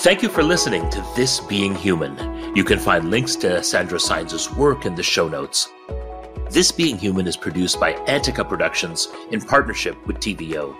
Thank 0.00 0.22
you 0.22 0.30
for 0.30 0.42
listening 0.42 0.88
to 0.92 1.04
This 1.14 1.40
Being 1.40 1.74
Human. 1.74 2.56
You 2.56 2.64
can 2.64 2.78
find 2.78 3.10
links 3.10 3.36
to 3.36 3.62
Sandra 3.62 3.98
Saenz' 3.98 4.50
work 4.56 4.86
in 4.86 4.94
the 4.94 5.02
show 5.02 5.28
notes. 5.28 5.70
This 6.48 6.72
Being 6.72 6.96
Human 6.96 7.26
is 7.26 7.36
produced 7.36 7.78
by 7.78 7.92
Antica 8.06 8.42
Productions 8.42 9.08
in 9.30 9.42
partnership 9.42 9.98
with 10.06 10.16
TVO. 10.16 10.74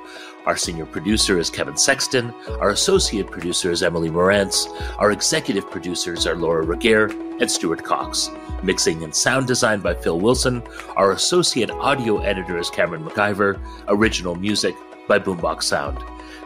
Our 0.46 0.56
senior 0.56 0.86
producer 0.86 1.38
is 1.38 1.50
Kevin 1.50 1.76
Sexton. 1.76 2.32
Our 2.62 2.70
associate 2.70 3.30
producer 3.30 3.70
is 3.70 3.82
Emily 3.82 4.08
Morantz. 4.08 4.66
Our 4.98 5.10
executive 5.10 5.70
producers 5.70 6.26
are 6.26 6.34
Laura 6.34 6.64
Regehr 6.64 7.10
and 7.42 7.50
Stuart 7.50 7.84
Coxe. 7.84 8.30
Mixing 8.62 9.04
and 9.04 9.14
sound 9.14 9.46
design 9.46 9.80
by 9.80 9.92
Phil 9.92 10.18
Wilson. 10.18 10.62
Our 10.96 11.12
associate 11.12 11.70
audio 11.70 12.22
editor 12.22 12.56
is 12.56 12.70
Cameron 12.70 13.04
McIver. 13.04 13.60
Original 13.88 14.34
music 14.34 14.74
by 15.06 15.18
Boombox 15.18 15.64
Sound. 15.64 15.98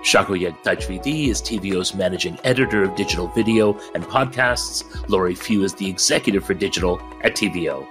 Shaghayegh 0.04 0.62
Tajvidi 0.62 1.28
is 1.28 1.40
TVO's 1.40 1.94
managing 1.94 2.38
editor 2.44 2.82
of 2.82 2.94
digital 2.94 3.28
video 3.28 3.72
and 3.94 4.04
podcasts. 4.04 4.84
Laurie 5.08 5.34
Few 5.34 5.64
is 5.64 5.72
the 5.74 5.88
executive 5.88 6.44
for 6.44 6.52
digital 6.52 7.00
at 7.22 7.34
TVO. 7.34 7.86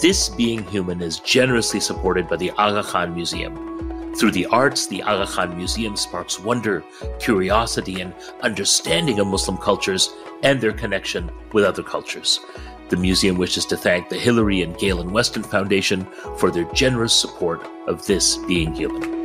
This 0.00 0.30
Being 0.30 0.64
Human 0.68 1.02
is 1.02 1.18
generously 1.20 1.78
supported 1.78 2.26
by 2.26 2.36
the 2.36 2.52
Aga 2.52 2.84
Khan 2.84 3.14
Museum. 3.14 4.14
Through 4.16 4.30
the 4.30 4.46
arts, 4.46 4.86
the 4.86 5.02
Aga 5.02 5.30
Khan 5.30 5.54
Museum 5.54 5.94
sparks 5.94 6.40
wonder, 6.40 6.82
curiosity, 7.20 8.00
and 8.00 8.14
understanding 8.40 9.20
of 9.20 9.26
Muslim 9.26 9.58
cultures 9.58 10.08
and 10.42 10.58
their 10.58 10.72
connection 10.72 11.30
with 11.52 11.64
other 11.64 11.82
cultures. 11.82 12.40
The 12.88 12.96
museum 12.96 13.36
wishes 13.36 13.66
to 13.66 13.76
thank 13.76 14.08
the 14.08 14.18
Hilary 14.18 14.62
and 14.62 14.76
Galen 14.78 15.12
Weston 15.12 15.42
Foundation 15.42 16.06
for 16.38 16.50
their 16.50 16.64
generous 16.72 17.12
support 17.12 17.68
of 17.86 18.06
This 18.06 18.38
Being 18.38 18.74
Human. 18.74 19.21